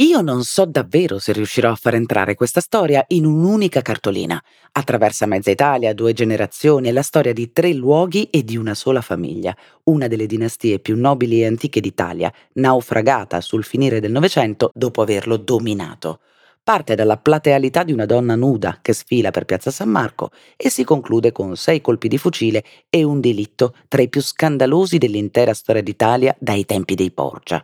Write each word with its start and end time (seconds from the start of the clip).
Io 0.00 0.22
non 0.22 0.44
so 0.44 0.64
davvero 0.64 1.18
se 1.18 1.34
riuscirò 1.34 1.72
a 1.72 1.74
far 1.74 1.94
entrare 1.94 2.34
questa 2.34 2.62
storia 2.62 3.04
in 3.08 3.26
un'unica 3.26 3.82
cartolina. 3.82 4.42
Attraversa 4.72 5.26
mezza 5.26 5.50
Italia, 5.50 5.92
due 5.92 6.14
generazioni, 6.14 6.88
è 6.88 6.90
la 6.90 7.02
storia 7.02 7.34
di 7.34 7.52
tre 7.52 7.74
luoghi 7.74 8.30
e 8.30 8.42
di 8.42 8.56
una 8.56 8.72
sola 8.72 9.02
famiglia, 9.02 9.54
una 9.84 10.08
delle 10.08 10.24
dinastie 10.24 10.78
più 10.78 10.96
nobili 10.96 11.42
e 11.42 11.46
antiche 11.46 11.82
d'Italia, 11.82 12.32
naufragata 12.54 13.42
sul 13.42 13.62
finire 13.62 14.00
del 14.00 14.10
Novecento 14.10 14.70
dopo 14.72 15.02
averlo 15.02 15.36
dominato. 15.36 16.20
Parte 16.64 16.94
dalla 16.94 17.18
platealità 17.18 17.82
di 17.82 17.92
una 17.92 18.06
donna 18.06 18.36
nuda 18.36 18.78
che 18.80 18.94
sfila 18.94 19.30
per 19.30 19.44
Piazza 19.44 19.70
San 19.70 19.90
Marco 19.90 20.30
e 20.56 20.70
si 20.70 20.82
conclude 20.82 21.30
con 21.30 21.56
sei 21.56 21.82
colpi 21.82 22.08
di 22.08 22.16
fucile 22.16 22.64
e 22.88 23.02
un 23.02 23.20
delitto 23.20 23.74
tra 23.86 24.00
i 24.00 24.08
più 24.08 24.22
scandalosi 24.22 24.96
dell'intera 24.96 25.52
storia 25.52 25.82
d'Italia 25.82 26.34
dai 26.38 26.64
tempi 26.64 26.94
dei 26.94 27.10
Porgia. 27.10 27.62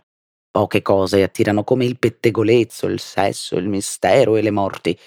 Poche 0.57 0.81
cose 0.81 1.21
attirano 1.21 1.63
come 1.63 1.85
il 1.85 1.99
pettegolezzo, 1.99 2.87
il 2.87 2.99
sesso, 2.99 3.57
il 3.57 3.67
mistero 3.67 4.37
e 4.37 4.41
le 4.41 4.49
morti. 4.49 4.97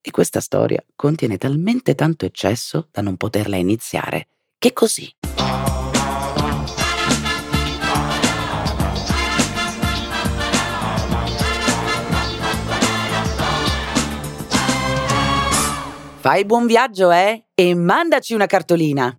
E 0.00 0.10
questa 0.12 0.40
storia 0.40 0.80
contiene 0.94 1.36
talmente 1.36 1.96
tanto 1.96 2.24
eccesso 2.24 2.86
da 2.92 3.02
non 3.02 3.16
poterla 3.16 3.56
iniziare 3.56 4.28
che 4.56 4.72
così. 4.72 5.10
Fai 16.20 16.44
buon 16.44 16.66
viaggio, 16.68 17.10
eh? 17.10 17.46
E 17.52 17.74
mandaci 17.74 18.32
una 18.32 18.46
cartolina 18.46 19.18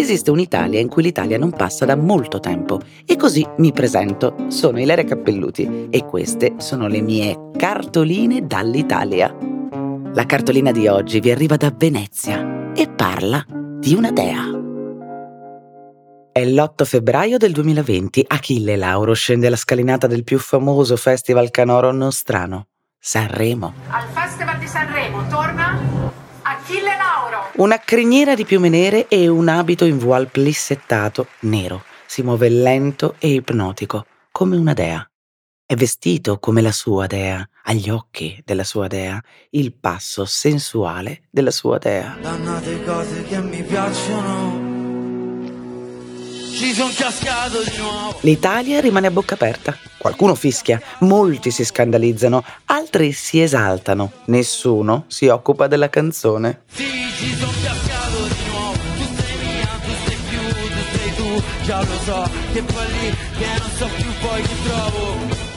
Esiste 0.00 0.30
un'Italia 0.30 0.80
in 0.80 0.88
cui 0.88 1.02
l'Italia 1.02 1.36
non 1.36 1.50
passa 1.50 1.84
da 1.84 1.94
molto 1.94 2.40
tempo 2.40 2.80
e 3.04 3.16
così 3.16 3.46
mi 3.58 3.70
presento. 3.70 4.34
Sono 4.48 4.80
Ilaria 4.80 5.04
Cappelluti 5.04 5.88
e 5.90 6.06
queste 6.06 6.54
sono 6.56 6.88
le 6.88 7.02
mie 7.02 7.50
cartoline 7.54 8.46
dall'Italia. 8.46 9.36
La 10.14 10.24
cartolina 10.24 10.72
di 10.72 10.88
oggi 10.88 11.20
vi 11.20 11.30
arriva 11.30 11.56
da 11.56 11.70
Venezia 11.76 12.72
e 12.74 12.88
parla 12.88 13.44
di 13.46 13.92
una 13.92 14.10
dea. 14.10 14.42
È 16.32 16.46
l'8 16.46 16.84
febbraio 16.86 17.36
del 17.36 17.52
2020. 17.52 18.24
Achille 18.26 18.76
Lauro 18.76 19.12
scende 19.12 19.50
la 19.50 19.56
scalinata 19.56 20.06
del 20.06 20.24
più 20.24 20.38
famoso 20.38 20.96
festival 20.96 21.50
canoro 21.50 21.92
nostrano, 21.92 22.68
Sanremo. 22.98 23.74
Al 23.90 24.08
Festival 24.08 24.58
di 24.58 24.66
Sanremo 24.66 25.26
torna 25.28 25.78
Achille 26.40 26.96
Lauro. 26.96 27.29
Una 27.60 27.78
criniera 27.78 28.34
di 28.34 28.46
piume 28.46 28.70
nere 28.70 29.06
e 29.06 29.28
un 29.28 29.46
abito 29.48 29.84
in 29.84 29.98
voile 29.98 30.24
plissettato 30.24 31.26
nero. 31.40 31.84
Si 32.06 32.22
muove 32.22 32.48
lento 32.48 33.16
e 33.18 33.34
ipnotico, 33.34 34.06
come 34.32 34.56
una 34.56 34.72
dea. 34.72 35.06
È 35.66 35.74
vestito 35.74 36.38
come 36.38 36.62
la 36.62 36.72
sua 36.72 37.06
dea, 37.06 37.46
ha 37.64 37.72
gli 37.74 37.90
occhi 37.90 38.40
della 38.46 38.64
sua 38.64 38.86
dea, 38.86 39.22
il 39.50 39.74
passo 39.74 40.24
sensuale 40.24 41.24
della 41.28 41.50
sua 41.50 41.76
dea. 41.76 42.16
Dannate 42.18 42.82
cose 42.82 43.24
che 43.24 43.42
mi 43.42 43.62
piacciono 43.62 44.69
ci 46.60 46.74
sono 46.74 46.92
cascato 46.94 47.62
di 47.62 47.78
nuovo. 47.78 48.18
L'Italia 48.20 48.80
rimane 48.80 49.06
a 49.06 49.10
bocca 49.10 49.32
aperta. 49.32 49.74
Qualcuno 49.96 50.34
fischia, 50.34 50.78
molti 51.00 51.50
si 51.50 51.64
scandalizzano, 51.64 52.44
altri 52.66 53.12
si 53.12 53.40
esaltano. 53.40 54.12
Nessuno 54.26 55.04
si 55.06 55.26
occupa 55.28 55.66
della 55.68 55.88
canzone. 55.88 56.60
Sì, 56.70 56.84
ci 57.16 57.34
sono 57.34 57.52
cascato 57.62 58.26
di 58.26 58.50
nuovo. 58.50 58.78
Tu 58.98 59.08
sei 59.16 59.36
mia, 59.42 59.68
tu 59.84 59.90
sei 60.04 60.18
più, 60.28 60.48
tu 60.68 60.82
sei 60.92 61.14
tu. 61.14 61.42
Già 61.64 61.78
lo 61.82 61.98
so, 62.04 62.30
che 62.52 62.62
poi 62.62 62.86
lì, 62.92 63.16
che 63.38 63.46
non 63.58 63.70
so 63.78 63.88
più 63.96 64.12
poi 64.20 64.42
ti 64.42 64.54
trovo. 64.62 65.09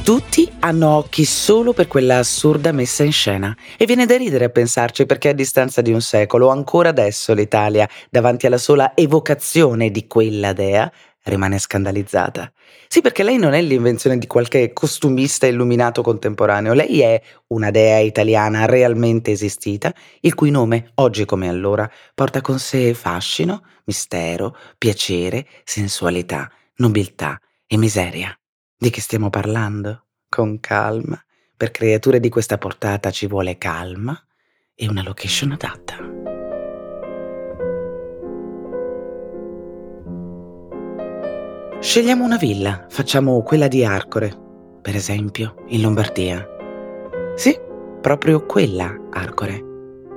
Tutti 0.03 0.51
hanno 0.59 0.97
occhi 0.97 1.23
solo 1.23 1.71
per 1.71 1.87
quella 1.87 2.17
assurda 2.17 2.73
messa 2.73 3.05
in 3.05 3.13
scena 3.13 3.55
e 3.77 3.85
viene 3.85 4.05
da 4.05 4.17
ridere 4.17 4.43
a 4.43 4.49
pensarci 4.49 5.05
perché 5.05 5.29
a 5.29 5.33
distanza 5.33 5.79
di 5.81 5.93
un 5.93 6.01
secolo, 6.01 6.49
ancora 6.49 6.89
adesso 6.89 7.33
l'Italia, 7.33 7.87
davanti 8.09 8.45
alla 8.45 8.57
sola 8.57 8.95
evocazione 8.95 9.91
di 9.91 10.05
quella 10.05 10.51
dea, 10.51 10.91
rimane 11.23 11.57
scandalizzata. 11.57 12.51
Sì, 12.89 12.99
perché 12.99 13.23
lei 13.23 13.37
non 13.37 13.53
è 13.53 13.61
l'invenzione 13.61 14.17
di 14.17 14.27
qualche 14.27 14.73
costumista 14.73 15.47
illuminato 15.47 16.01
contemporaneo, 16.01 16.73
lei 16.73 16.99
è 16.99 17.21
una 17.47 17.71
dea 17.71 17.99
italiana 17.99 18.65
realmente 18.65 19.31
esistita, 19.31 19.93
il 20.19 20.35
cui 20.35 20.51
nome, 20.51 20.91
oggi 20.95 21.23
come 21.23 21.47
allora, 21.47 21.89
porta 22.13 22.41
con 22.41 22.59
sé 22.59 22.93
fascino, 22.93 23.63
mistero, 23.85 24.53
piacere, 24.77 25.47
sensualità, 25.63 26.51
nobiltà 26.75 27.39
e 27.65 27.77
miseria. 27.77 28.37
Di 28.77 28.89
che 28.89 29.01
stiamo 29.01 29.29
parlando? 29.29 30.03
con 30.33 30.59
calma. 30.59 31.21
Per 31.55 31.69
creature 31.69 32.19
di 32.19 32.29
questa 32.29 32.57
portata 32.57 33.11
ci 33.11 33.27
vuole 33.27 33.59
calma 33.59 34.19
e 34.73 34.89
una 34.89 35.03
location 35.03 35.51
adatta. 35.51 35.97
Scegliamo 41.79 42.23
una 42.23 42.37
villa, 42.37 42.87
facciamo 42.89 43.43
quella 43.43 43.67
di 43.67 43.85
Arcore, 43.85 44.35
per 44.81 44.95
esempio, 44.95 45.53
in 45.67 45.81
Lombardia. 45.81 46.43
Sì, 47.35 47.55
proprio 48.01 48.43
quella, 48.47 48.91
Arcore. 49.11 49.63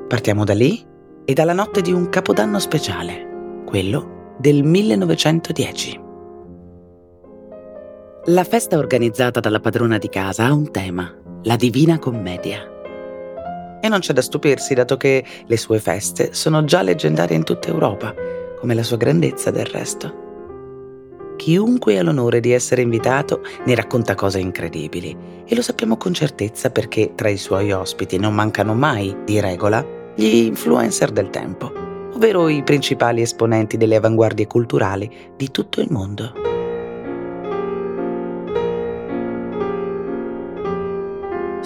Partiamo 0.08 0.44
da 0.44 0.54
lì 0.54 0.82
e 1.26 1.32
dalla 1.34 1.52
notte 1.52 1.82
di 1.82 1.92
un 1.92 2.08
capodanno 2.08 2.58
speciale, 2.58 3.62
quello 3.66 4.34
del 4.38 4.62
1910. 4.62 6.04
La 8.30 8.42
festa 8.42 8.76
organizzata 8.76 9.38
dalla 9.38 9.60
padrona 9.60 9.98
di 9.98 10.08
casa 10.08 10.46
ha 10.46 10.52
un 10.52 10.72
tema, 10.72 11.14
la 11.44 11.54
Divina 11.54 12.00
Commedia. 12.00 12.58
E 13.80 13.88
non 13.88 14.00
c'è 14.00 14.12
da 14.12 14.20
stupirsi, 14.20 14.74
dato 14.74 14.96
che 14.96 15.24
le 15.46 15.56
sue 15.56 15.78
feste 15.78 16.34
sono 16.34 16.64
già 16.64 16.82
leggendarie 16.82 17.36
in 17.36 17.44
tutta 17.44 17.68
Europa, 17.68 18.12
come 18.58 18.74
la 18.74 18.82
sua 18.82 18.96
grandezza 18.96 19.52
del 19.52 19.66
resto. 19.66 20.24
Chiunque 21.36 22.00
ha 22.00 22.02
l'onore 22.02 22.40
di 22.40 22.50
essere 22.50 22.82
invitato 22.82 23.42
ne 23.64 23.76
racconta 23.76 24.16
cose 24.16 24.40
incredibili 24.40 25.16
e 25.46 25.54
lo 25.54 25.62
sappiamo 25.62 25.96
con 25.96 26.12
certezza 26.12 26.70
perché 26.70 27.12
tra 27.14 27.28
i 27.28 27.36
suoi 27.36 27.70
ospiti 27.70 28.18
non 28.18 28.34
mancano 28.34 28.74
mai, 28.74 29.18
di 29.24 29.38
regola, 29.38 29.86
gli 30.16 30.46
influencer 30.46 31.12
del 31.12 31.30
tempo, 31.30 31.70
ovvero 32.12 32.48
i 32.48 32.64
principali 32.64 33.22
esponenti 33.22 33.76
delle 33.76 33.94
avanguardie 33.94 34.48
culturali 34.48 35.08
di 35.36 35.52
tutto 35.52 35.80
il 35.80 35.92
mondo. 35.92 36.55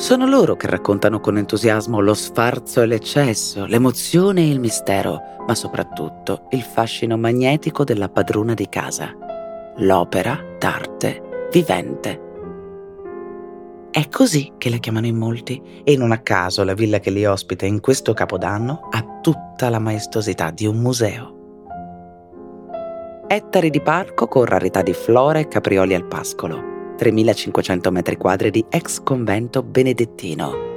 Sono 0.00 0.26
loro 0.26 0.56
che 0.56 0.66
raccontano 0.66 1.20
con 1.20 1.36
entusiasmo 1.36 2.00
lo 2.00 2.14
sfarzo 2.14 2.80
e 2.80 2.86
l'eccesso, 2.86 3.66
l'emozione 3.66 4.40
e 4.40 4.48
il 4.48 4.58
mistero, 4.58 5.20
ma 5.46 5.54
soprattutto 5.54 6.46
il 6.52 6.62
fascino 6.62 7.18
magnetico 7.18 7.84
della 7.84 8.08
padrona 8.08 8.54
di 8.54 8.66
casa, 8.70 9.14
l'opera 9.76 10.42
d'arte 10.58 11.48
vivente. 11.52 12.20
È 13.90 14.08
così 14.08 14.54
che 14.56 14.70
la 14.70 14.78
chiamano 14.78 15.04
in 15.04 15.16
molti 15.16 15.82
e 15.84 15.94
non 15.98 16.12
a 16.12 16.18
caso 16.20 16.64
la 16.64 16.72
villa 16.72 16.98
che 16.98 17.10
li 17.10 17.26
ospita 17.26 17.66
in 17.66 17.80
questo 17.80 18.14
capodanno 18.14 18.88
ha 18.90 19.18
tutta 19.20 19.68
la 19.68 19.80
maestosità 19.80 20.50
di 20.50 20.64
un 20.64 20.78
museo. 20.78 21.36
Ettari 23.28 23.68
di 23.68 23.82
parco 23.82 24.28
con 24.28 24.46
rarità 24.46 24.80
di 24.80 24.94
flora 24.94 25.40
e 25.40 25.46
caprioli 25.46 25.94
al 25.94 26.06
pascolo 26.06 26.78
3.500 27.00 27.90
metri 27.90 28.16
quadri 28.18 28.50
di 28.50 28.62
ex 28.68 29.02
convento 29.02 29.62
benedettino. 29.62 30.68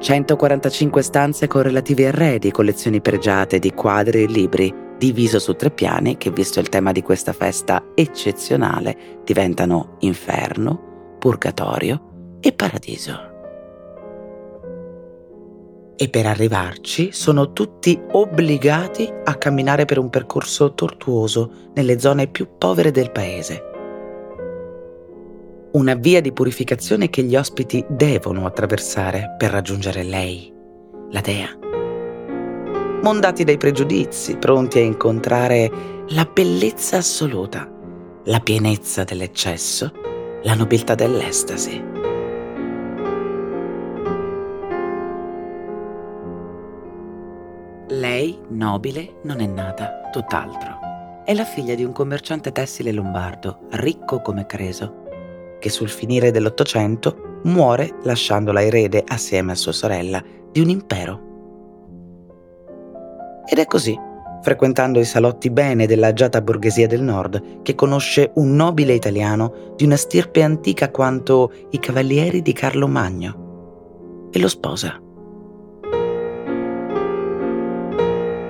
145 0.00 1.02
stanze 1.02 1.46
con 1.48 1.62
relativi 1.62 2.04
arredi, 2.04 2.50
collezioni 2.50 3.00
pregiate 3.00 3.58
di 3.58 3.72
quadri 3.72 4.22
e 4.22 4.26
libri, 4.26 4.72
diviso 4.96 5.38
su 5.38 5.54
tre 5.54 5.70
piani 5.70 6.16
che, 6.16 6.30
visto 6.30 6.60
il 6.60 6.68
tema 6.68 6.92
di 6.92 7.02
questa 7.02 7.32
festa 7.32 7.82
eccezionale, 7.94 9.20
diventano 9.24 9.96
inferno, 10.00 11.16
purgatorio 11.18 12.36
e 12.40 12.52
paradiso. 12.52 13.27
E 16.00 16.08
per 16.08 16.26
arrivarci 16.26 17.10
sono 17.10 17.52
tutti 17.52 18.00
obbligati 18.12 19.12
a 19.24 19.34
camminare 19.34 19.84
per 19.84 19.98
un 19.98 20.10
percorso 20.10 20.72
tortuoso 20.74 21.70
nelle 21.74 21.98
zone 21.98 22.28
più 22.28 22.56
povere 22.56 22.92
del 22.92 23.10
paese. 23.10 23.64
Una 25.72 25.94
via 25.94 26.20
di 26.20 26.32
purificazione 26.32 27.10
che 27.10 27.24
gli 27.24 27.34
ospiti 27.34 27.84
devono 27.88 28.46
attraversare 28.46 29.34
per 29.36 29.50
raggiungere 29.50 30.04
lei, 30.04 30.52
la 31.10 31.20
dea 31.20 31.58
mondati 33.02 33.44
dai 33.44 33.56
pregiudizi, 33.56 34.36
pronti 34.36 34.78
a 34.78 34.82
incontrare 34.82 35.70
la 36.08 36.28
bellezza 36.30 36.98
assoluta, 36.98 37.70
la 38.24 38.40
pienezza 38.40 39.04
dell'eccesso, 39.04 39.92
la 40.42 40.54
nobiltà 40.54 40.94
dell'estasi. 40.94 41.97
Lei, 47.90 48.38
nobile, 48.48 49.20
non 49.22 49.40
è 49.40 49.46
nata, 49.46 50.08
tutt'altro. 50.12 50.78
È 51.24 51.32
la 51.32 51.44
figlia 51.44 51.74
di 51.74 51.84
un 51.84 51.92
commerciante 51.92 52.52
tessile 52.52 52.92
lombardo, 52.92 53.60
ricco 53.70 54.20
come 54.20 54.44
Creso, 54.44 55.04
che 55.58 55.70
sul 55.70 55.88
finire 55.88 56.30
dell'Ottocento 56.30 57.40
muore 57.44 57.94
lasciandola 58.02 58.62
erede 58.62 59.02
assieme 59.06 59.52
a 59.52 59.54
sua 59.54 59.72
sorella 59.72 60.22
di 60.50 60.60
un 60.60 60.68
impero 60.68 61.26
ed 63.50 63.58
è 63.58 63.64
così, 63.64 63.98
frequentando 64.42 65.00
i 65.00 65.06
salotti 65.06 65.48
bene 65.48 65.86
dell'agiata 65.86 66.42
borghesia 66.42 66.86
del 66.86 67.00
nord, 67.00 67.62
che 67.62 67.74
conosce 67.74 68.32
un 68.34 68.54
nobile 68.54 68.92
italiano 68.92 69.72
di 69.74 69.84
una 69.84 69.96
stirpe 69.96 70.42
antica 70.42 70.90
quanto 70.90 71.50
i 71.70 71.78
cavalieri 71.78 72.42
di 72.42 72.52
Carlo 72.52 72.86
Magno 72.86 74.28
e 74.30 74.38
lo 74.38 74.48
sposa. 74.48 75.00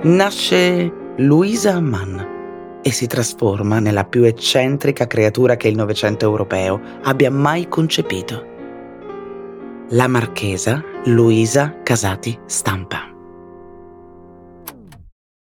Nasce 0.01 0.89
Luisa 1.17 1.73
Amman 1.73 2.79
e 2.81 2.89
si 2.89 3.05
trasforma 3.05 3.79
nella 3.79 4.05
più 4.05 4.23
eccentrica 4.23 5.07
creatura 5.07 5.57
che 5.57 5.67
il 5.67 5.75
Novecento 5.75 6.23
europeo 6.23 6.79
abbia 7.03 7.29
mai 7.29 7.67
concepito. 7.67 8.45
La 9.89 10.07
marchesa 10.07 10.81
Luisa 11.03 11.81
Casati 11.83 12.39
Stampa. 12.45 13.13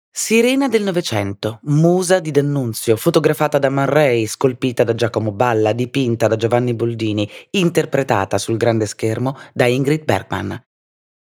Sirena 0.09 0.69
del 0.69 0.85
Novecento, 0.85 1.59
musa 1.62 2.21
di 2.21 2.31
D'Annunzio, 2.31 2.95
fotografata 2.95 3.59
da 3.59 3.71
Man 3.71 3.87
Ray, 3.87 4.27
scolpita 4.27 4.85
da 4.85 4.95
Giacomo 4.95 5.33
Balla, 5.33 5.73
dipinta 5.73 6.29
da 6.29 6.37
Giovanni 6.37 6.75
Boldini, 6.75 7.29
interpretata 7.50 8.39
sul 8.39 8.57
grande 8.57 8.87
schermo 8.87 9.37
da 9.53 9.67
Ingrid 9.67 10.05
Bergman. 10.05 10.65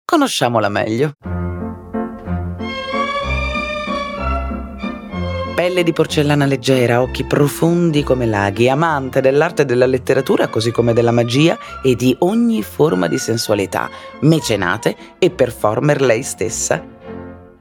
Conosciamola 0.03 0.67
meglio. 0.67 1.13
Pelle 5.55 5.83
di 5.83 5.93
porcellana 5.93 6.45
leggera, 6.45 7.01
occhi 7.01 7.23
profondi 7.23 8.01
come 8.03 8.25
laghi, 8.25 8.69
amante 8.69 9.21
dell'arte 9.21 9.61
e 9.61 9.65
della 9.65 9.85
letteratura 9.85 10.47
così 10.47 10.71
come 10.71 10.93
della 10.93 11.11
magia 11.11 11.57
e 11.83 11.95
di 11.95 12.15
ogni 12.19 12.63
forma 12.63 13.07
di 13.07 13.17
sensualità, 13.19 13.89
mecenate 14.21 14.95
e 15.19 15.29
performer 15.29 16.01
lei 16.01 16.23
stessa 16.23 16.93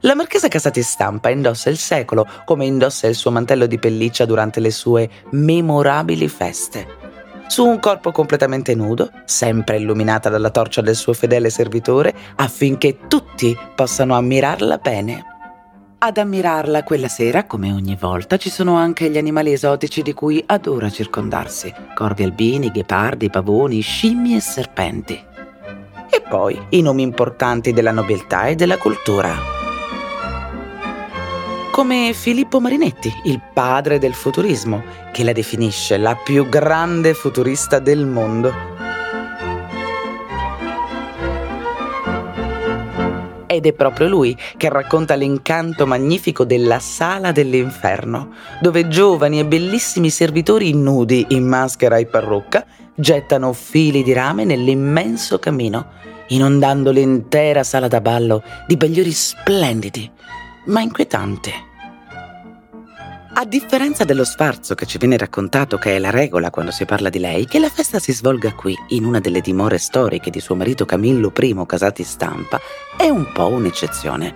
la 0.05 0.15
marchesa 0.15 0.49
Casati 0.49 0.81
Stampa 0.81 1.29
indossa 1.29 1.69
il 1.69 1.77
secolo 1.77 2.27
come 2.43 2.65
indossa 2.65 3.07
il 3.07 3.15
suo 3.15 3.31
mantello 3.31 3.67
di 3.67 3.79
pelliccia 3.79 4.25
durante 4.25 4.59
le 4.59 4.69
sue 4.71 5.09
memorabili 5.31 6.27
feste. 6.27 6.85
Su 7.47 7.65
un 7.65 7.79
corpo 7.79 8.11
completamente 8.11 8.75
nudo, 8.75 9.09
sempre 9.23 9.77
illuminata 9.77 10.27
dalla 10.27 10.49
torcia 10.49 10.81
del 10.81 10.95
suo 10.95 11.13
fedele 11.13 11.49
servitore, 11.49 12.13
affinché 12.35 13.07
tutti 13.07 13.57
possano 13.75 14.15
ammirarla 14.15 14.77
bene. 14.77 15.32
Ad 16.05 16.17
ammirarla 16.17 16.83
quella 16.83 17.07
sera, 17.07 17.45
come 17.45 17.71
ogni 17.71 17.95
volta, 17.97 18.35
ci 18.35 18.49
sono 18.49 18.75
anche 18.75 19.09
gli 19.09 19.17
animali 19.17 19.53
esotici 19.53 20.01
di 20.01 20.11
cui 20.11 20.43
adora 20.47 20.89
circondarsi: 20.89 21.73
corvi 21.95 22.25
albini, 22.25 22.71
ghepardi, 22.71 23.29
pavoni, 23.29 23.79
scimmie 23.79 24.35
e 24.35 24.41
serpenti. 24.41 25.13
E 25.13 26.21
poi 26.27 26.59
i 26.71 26.81
nomi 26.81 27.03
importanti 27.03 27.71
della 27.71 27.91
nobiltà 27.91 28.47
e 28.47 28.55
della 28.55 28.77
cultura 28.77 29.61
come 31.71 32.13
Filippo 32.13 32.59
Marinetti, 32.59 33.11
il 33.23 33.41
padre 33.51 33.97
del 33.97 34.13
futurismo, 34.13 34.83
che 35.11 35.23
la 35.23 35.31
definisce 35.31 35.97
la 35.97 36.15
più 36.15 36.47
grande 36.47 37.15
futurista 37.15 37.79
del 37.79 38.05
mondo. 38.05 38.72
Ed 43.53 43.65
è 43.67 43.73
proprio 43.73 44.07
lui 44.07 44.37
che 44.57 44.69
racconta 44.69 45.13
l'incanto 45.13 45.85
magnifico 45.85 46.43
della 46.43 46.79
Sala 46.79 47.31
dell'Inferno, 47.31 48.33
dove 48.61 48.87
giovani 48.87 49.39
e 49.39 49.45
bellissimi 49.45 50.09
servitori 50.09 50.73
nudi 50.73 51.25
in 51.29 51.47
maschera 51.47 51.97
e 51.97 52.05
parrucca 52.05 52.65
gettano 52.95 53.53
fili 53.53 54.03
di 54.03 54.13
rame 54.13 54.43
nell'immenso 54.43 55.39
camino, 55.39 55.87
inondando 56.27 56.91
l'intera 56.91 57.63
sala 57.63 57.87
da 57.87 58.01
ballo 58.01 58.43
di 58.67 58.77
bagliori 58.77 59.11
splendidi 59.11 60.11
ma 60.65 60.81
inquietante. 60.81 61.72
A 63.35 63.45
differenza 63.45 64.03
dello 64.03 64.25
sfarzo 64.25 64.75
che 64.75 64.85
ci 64.85 64.99
viene 64.99 65.17
raccontato 65.17 65.79
che 65.79 65.95
è 65.95 65.99
la 65.99 66.11
regola 66.11 66.51
quando 66.51 66.71
si 66.71 66.85
parla 66.85 67.09
di 67.09 67.17
lei, 67.17 67.47
che 67.47 67.57
la 67.57 67.69
festa 67.69 67.97
si 67.97 68.13
svolga 68.13 68.53
qui, 68.53 68.77
in 68.89 69.05
una 69.05 69.19
delle 69.19 69.41
dimore 69.41 69.79
storiche 69.79 70.29
di 70.29 70.39
suo 70.39 70.55
marito 70.55 70.85
Camillo 70.85 71.33
I 71.35 71.63
Casati 71.65 72.03
Stampa, 72.03 72.59
è 72.95 73.09
un 73.09 73.31
po' 73.33 73.47
un'eccezione. 73.47 74.35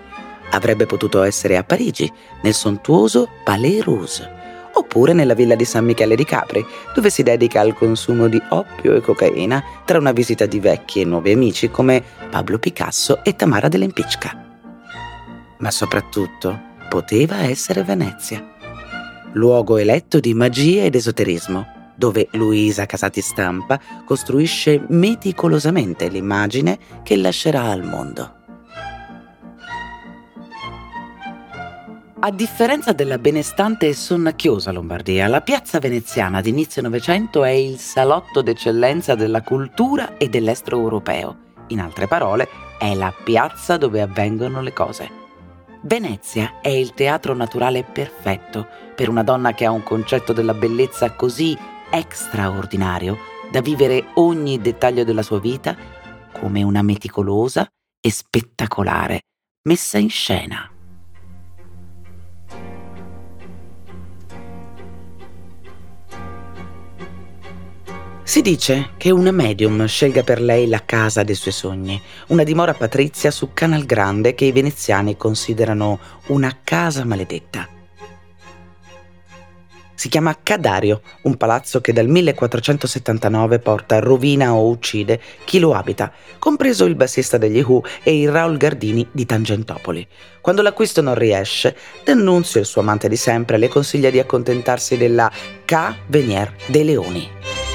Avrebbe 0.50 0.88
potuto 0.88 1.22
essere 1.22 1.58
a 1.58 1.64
Parigi, 1.64 2.12
nel 2.42 2.56
sontuoso 2.56 3.30
Palais 3.44 3.84
Rouge, 3.84 4.30
oppure 4.74 5.14
nella 5.14 5.36
villa 5.36 5.54
di 5.56 5.66
San 5.66 5.86
Michele 5.86 6.16
di 6.16 6.26
Capri, 6.26 6.66
dove 6.96 7.12
si 7.12 7.22
dedica 7.22 7.62
al 7.62 7.76
consumo 7.76 8.28
di 8.28 8.42
oppio 8.50 8.96
e 8.96 9.02
cocaina 9.02 9.64
tra 9.86 10.00
una 10.00 10.12
visita 10.12 10.48
di 10.48 10.60
vecchi 10.60 11.02
e 11.02 11.06
nuovi 11.06 11.32
amici 11.32 11.70
come 11.70 12.04
Pablo 12.32 12.58
Picasso 12.58 13.24
e 13.24 13.36
Tamara 13.36 13.68
Dell'Empicca 13.68 14.46
ma 15.60 15.72
soprattutto 15.72 16.76
poteva 16.90 17.38
essere 17.38 17.84
Venezia, 17.84 18.57
luogo 19.34 19.78
eletto 19.78 20.20
di 20.20 20.34
magia 20.34 20.84
ed 20.84 20.96
esoterismo, 20.96 21.76
dove 21.96 22.28
Luisa 22.32 22.86
Casati 22.86 23.22
Stampa 23.22 23.80
costruisce 24.06 24.84
meticolosamente 24.90 26.08
l'immagine 26.08 26.78
che 27.04 27.16
lascerà 27.18 27.64
al 27.64 27.84
mondo. 27.84 28.36
A 32.20 32.32
differenza 32.32 32.94
della 32.94 33.20
benestante 33.20 33.88
e 33.88 33.94
sonnacchiosa 33.94 34.72
Lombardia, 34.72 35.28
la 35.28 35.42
piazza 35.42 35.78
veneziana 35.78 36.42
di 36.42 36.50
inizio 36.50 36.82
Novecento 36.82 37.44
è 37.44 37.52
il 37.52 37.78
salotto 37.78 38.42
d'eccellenza 38.42 39.14
della 39.14 39.44
cultura 39.44 40.18
e 40.18 40.28
dell'estro 40.28 40.78
europeo. 40.78 41.38
In 41.68 41.80
altre 41.80 42.08
parole, 42.08 42.50
è 42.80 42.96
la 42.96 43.14
piazza 43.24 43.78
dove 43.78 44.02
avvengono 44.02 44.62
le 44.62 44.74
cose. 44.74 45.27
Venezia 45.82 46.60
è 46.62 46.70
il 46.70 46.94
teatro 46.94 47.34
naturale 47.34 47.84
perfetto 47.84 48.68
per 48.96 49.10
una 49.10 49.24
donna 49.24 49.54
che 49.54 49.66
ha 49.66 49.72
un 49.72 49.84
concetto 49.84 50.34
della 50.34 50.54
bellezza 50.54 51.12
così 51.12 51.58
straordinario 52.10 53.18
da 53.52 53.62
vivere 53.62 54.08
ogni 54.16 54.60
dettaglio 54.60 55.04
della 55.04 55.22
sua 55.22 55.40
vita 55.40 55.76
come 56.34 56.64
una 56.64 56.82
meticolosa 56.82 57.68
e 58.00 58.12
spettacolare 58.12 59.22
messa 59.68 59.98
in 59.98 60.10
scena. 60.10 60.77
Si 68.28 68.42
dice 68.42 68.90
che 68.98 69.10
una 69.10 69.32
medium 69.32 69.86
scelga 69.86 70.22
per 70.22 70.42
lei 70.42 70.68
la 70.68 70.84
casa 70.84 71.24
dei 71.24 71.34
suoi 71.34 71.54
sogni, 71.54 72.00
una 72.28 72.44
dimora 72.44 72.74
patrizia 72.74 73.32
su 73.32 73.52
Canal 73.54 73.86
Grande 73.86 74.36
che 74.36 74.44
i 74.44 74.52
veneziani 74.52 75.16
considerano 75.16 75.98
una 76.28 76.58
casa 76.62 77.06
maledetta. 77.06 77.66
Si 79.96 80.10
chiama 80.10 80.38
Cadario, 80.44 81.04
un 81.22 81.38
palazzo 81.38 81.80
che 81.80 81.94
dal 81.94 82.10
1479 82.10 83.60
porta 83.60 84.00
rovina 84.00 84.54
o 84.54 84.68
uccide 84.68 85.22
chi 85.46 85.60
lo 85.60 85.74
abita, 85.74 86.12
compreso 86.38 86.84
il 86.84 86.96
bassista 86.96 87.38
degli 87.38 87.62
Who 87.62 87.82
e 88.04 88.20
il 88.20 88.30
Raul 88.30 88.58
Gardini 88.58 89.08
di 89.10 89.26
Tangentopoli. 89.26 90.06
Quando 90.42 90.62
l'acquisto 90.62 91.02
non 91.02 91.16
riesce, 91.16 91.78
D'Annunzio, 92.04 92.60
il 92.60 92.66
suo 92.66 92.82
amante 92.82 93.08
di 93.08 93.16
sempre, 93.16 93.58
le 93.58 93.70
consiglia 93.70 94.10
di 94.10 94.20
accontentarsi 94.20 94.98
della 94.98 95.32
K. 95.64 95.96
Venier 96.08 96.54
dei 96.68 96.84
Leoni. 96.84 97.67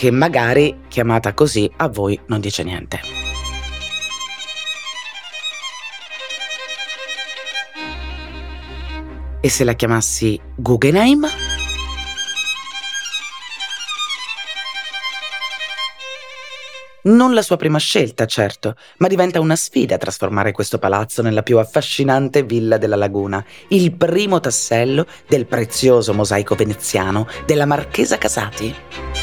Che 0.00 0.10
magari 0.10 0.84
chiamata 0.88 1.34
così 1.34 1.70
a 1.76 1.86
voi 1.86 2.18
non 2.28 2.40
dice 2.40 2.62
niente. 2.62 3.00
E 9.42 9.50
se 9.50 9.62
la 9.62 9.74
chiamassi 9.74 10.40
Guggenheim? 10.54 11.28
Non 17.02 17.34
la 17.34 17.42
sua 17.42 17.58
prima 17.58 17.78
scelta, 17.78 18.24
certo, 18.24 18.76
ma 18.98 19.06
diventa 19.06 19.38
una 19.38 19.56
sfida 19.56 19.98
trasformare 19.98 20.52
questo 20.52 20.78
palazzo 20.78 21.20
nella 21.20 21.42
più 21.42 21.58
affascinante 21.58 22.42
villa 22.42 22.78
della 22.78 22.96
laguna, 22.96 23.44
il 23.68 23.92
primo 23.92 24.40
tassello 24.40 25.06
del 25.28 25.44
prezioso 25.44 26.14
mosaico 26.14 26.54
veneziano 26.54 27.26
della 27.44 27.66
Marchesa 27.66 28.16
Casati. 28.16 29.19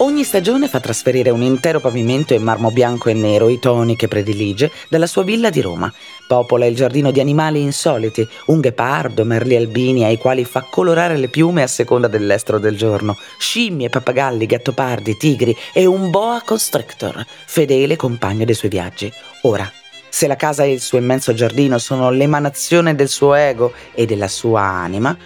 Ogni 0.00 0.22
stagione 0.22 0.68
fa 0.68 0.78
trasferire 0.78 1.30
un 1.30 1.42
intero 1.42 1.80
pavimento 1.80 2.32
in 2.32 2.42
marmo 2.42 2.70
bianco 2.70 3.08
e 3.08 3.14
nero, 3.14 3.48
i 3.48 3.58
toni 3.58 3.96
che 3.96 4.06
predilige, 4.06 4.70
dalla 4.88 5.08
sua 5.08 5.24
villa 5.24 5.50
di 5.50 5.60
Roma. 5.60 5.92
Popola 6.28 6.66
il 6.66 6.76
giardino 6.76 7.10
di 7.10 7.18
animali 7.18 7.60
insoliti, 7.60 8.26
un 8.46 8.60
ghepardo, 8.60 9.24
merli 9.24 9.56
albini 9.56 10.04
ai 10.04 10.16
quali 10.16 10.44
fa 10.44 10.64
colorare 10.70 11.16
le 11.16 11.26
piume 11.26 11.64
a 11.64 11.66
seconda 11.66 12.06
dell'estro 12.06 12.60
del 12.60 12.76
giorno, 12.76 13.16
scimmie, 13.38 13.88
pappagalli, 13.88 14.46
gattopardi, 14.46 15.16
tigri 15.16 15.56
e 15.72 15.84
un 15.84 16.10
boa 16.10 16.42
constrictor, 16.44 17.26
fedele 17.46 17.96
compagno 17.96 18.44
dei 18.44 18.54
suoi 18.54 18.70
viaggi. 18.70 19.12
Ora, 19.42 19.68
se 20.08 20.28
la 20.28 20.36
casa 20.36 20.62
e 20.62 20.70
il 20.70 20.80
suo 20.80 20.98
immenso 20.98 21.34
giardino 21.34 21.76
sono 21.78 22.10
l'emanazione 22.10 22.94
del 22.94 23.08
suo 23.08 23.34
ego 23.34 23.72
e 23.94 24.06
della 24.06 24.28
sua 24.28 24.62
anima, 24.62 25.16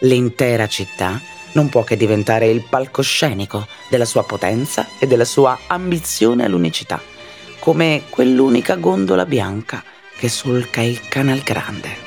l'intera 0.00 0.66
città 0.66 1.18
non 1.58 1.68
può 1.70 1.82
che 1.82 1.96
diventare 1.96 2.46
il 2.46 2.62
palcoscenico 2.62 3.66
della 3.90 4.04
sua 4.04 4.22
potenza 4.22 4.86
e 4.96 5.08
della 5.08 5.24
sua 5.24 5.58
ambizione 5.66 6.44
all'unicità, 6.44 7.02
come 7.58 8.04
quell'unica 8.08 8.76
gondola 8.76 9.26
bianca 9.26 9.82
che 10.16 10.28
solca 10.28 10.82
il 10.82 11.08
Canal 11.08 11.40
Grande. 11.40 12.06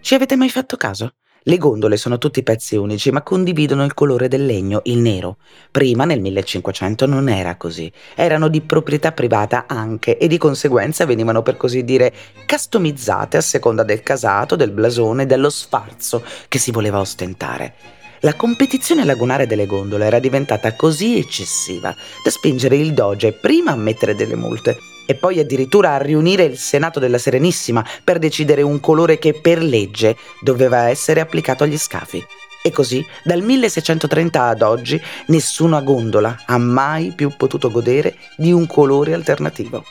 Ci 0.00 0.14
avete 0.14 0.36
mai 0.36 0.50
fatto 0.50 0.76
caso? 0.76 1.17
Le 1.42 1.56
gondole 1.56 1.96
sono 1.96 2.18
tutti 2.18 2.42
pezzi 2.42 2.76
unici, 2.76 3.10
ma 3.10 3.22
condividono 3.22 3.84
il 3.84 3.94
colore 3.94 4.28
del 4.28 4.44
legno, 4.44 4.80
il 4.84 4.98
nero. 4.98 5.36
Prima, 5.70 6.04
nel 6.04 6.20
1500, 6.20 7.06
non 7.06 7.28
era 7.28 7.56
così. 7.56 7.90
Erano 8.14 8.48
di 8.48 8.60
proprietà 8.60 9.12
privata 9.12 9.64
anche 9.66 10.18
e 10.18 10.26
di 10.26 10.36
conseguenza 10.36 11.06
venivano, 11.06 11.42
per 11.42 11.56
così 11.56 11.84
dire, 11.84 12.12
customizzate 12.46 13.36
a 13.36 13.42
seconda 13.42 13.82
del 13.82 14.02
casato, 14.02 14.56
del 14.56 14.72
blasone, 14.72 15.26
dello 15.26 15.50
sfarzo 15.50 16.22
che 16.48 16.58
si 16.58 16.70
voleva 16.70 16.98
ostentare. 16.98 17.74
La 18.20 18.34
competizione 18.34 19.04
lagunare 19.04 19.46
delle 19.46 19.66
gondole 19.66 20.06
era 20.06 20.18
diventata 20.18 20.74
così 20.74 21.18
eccessiva 21.18 21.94
da 22.24 22.30
spingere 22.30 22.76
il 22.76 22.92
doge 22.92 23.32
prima 23.32 23.70
a 23.70 23.76
mettere 23.76 24.16
delle 24.16 24.34
multe 24.34 24.76
e 25.10 25.14
poi 25.14 25.38
addirittura 25.38 25.94
a 25.94 26.02
riunire 26.02 26.44
il 26.44 26.58
Senato 26.58 27.00
della 27.00 27.16
Serenissima 27.16 27.82
per 28.04 28.18
decidere 28.18 28.60
un 28.60 28.78
colore 28.78 29.18
che 29.18 29.32
per 29.32 29.62
legge 29.62 30.18
doveva 30.42 30.90
essere 30.90 31.20
applicato 31.20 31.64
agli 31.64 31.78
scafi. 31.78 32.22
E 32.60 32.70
così, 32.70 33.02
dal 33.24 33.40
1630 33.40 34.44
ad 34.44 34.60
oggi, 34.60 35.00
nessuna 35.28 35.80
gondola 35.80 36.42
ha 36.44 36.58
mai 36.58 37.12
più 37.12 37.34
potuto 37.38 37.70
godere 37.70 38.18
di 38.36 38.52
un 38.52 38.66
colore 38.66 39.14
alternativo. 39.14 39.82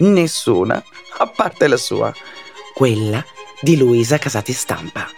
Nessuna, 0.00 0.84
a 1.18 1.26
parte 1.26 1.68
la 1.68 1.78
sua, 1.78 2.12
quella 2.74 3.24
di 3.62 3.78
Luisa 3.78 4.18
Casati 4.18 4.52
Stampa. 4.52 5.08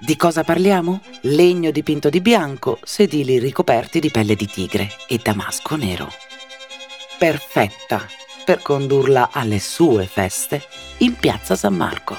Di 0.00 0.16
cosa 0.16 0.42
parliamo? 0.42 1.00
Legno 1.20 1.70
dipinto 1.70 2.10
di 2.10 2.20
bianco, 2.20 2.80
sedili 2.82 3.38
ricoperti 3.38 4.00
di 4.00 4.10
pelle 4.10 4.34
di 4.34 4.46
tigre 4.46 4.88
e 5.06 5.20
damasco 5.22 5.76
nero. 5.76 6.10
Perfetta 7.20 8.04
per 8.44 8.62
condurla 8.62 9.30
alle 9.32 9.58
sue 9.58 10.06
feste 10.06 10.62
in 10.98 11.16
piazza 11.16 11.56
San 11.56 11.74
Marco. 11.74 12.16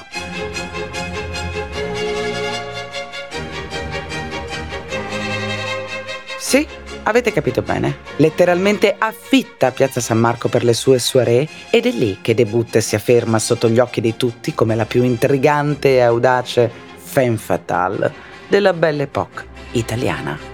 Sì, 6.38 6.66
avete 7.04 7.32
capito 7.32 7.62
bene. 7.62 7.98
Letteralmente 8.16 8.94
affitta 8.96 9.72
Piazza 9.72 10.00
San 10.00 10.18
Marco 10.18 10.48
per 10.48 10.62
le 10.62 10.74
sue 10.74 10.98
soirée 10.98 11.48
ed 11.70 11.86
è 11.86 11.90
lì 11.90 12.18
che 12.20 12.34
debutta 12.34 12.78
e 12.78 12.82
si 12.82 12.94
afferma 12.94 13.38
sotto 13.38 13.68
gli 13.68 13.78
occhi 13.78 14.00
di 14.00 14.16
tutti 14.16 14.54
come 14.54 14.74
la 14.74 14.84
più 14.84 15.02
intrigante 15.02 15.96
e 15.96 16.00
audace 16.00 16.70
femme 16.96 17.36
fatale 17.36 18.12
della 18.48 18.72
Belle 18.72 19.04
Époque 19.04 19.46
italiana. 19.72 20.53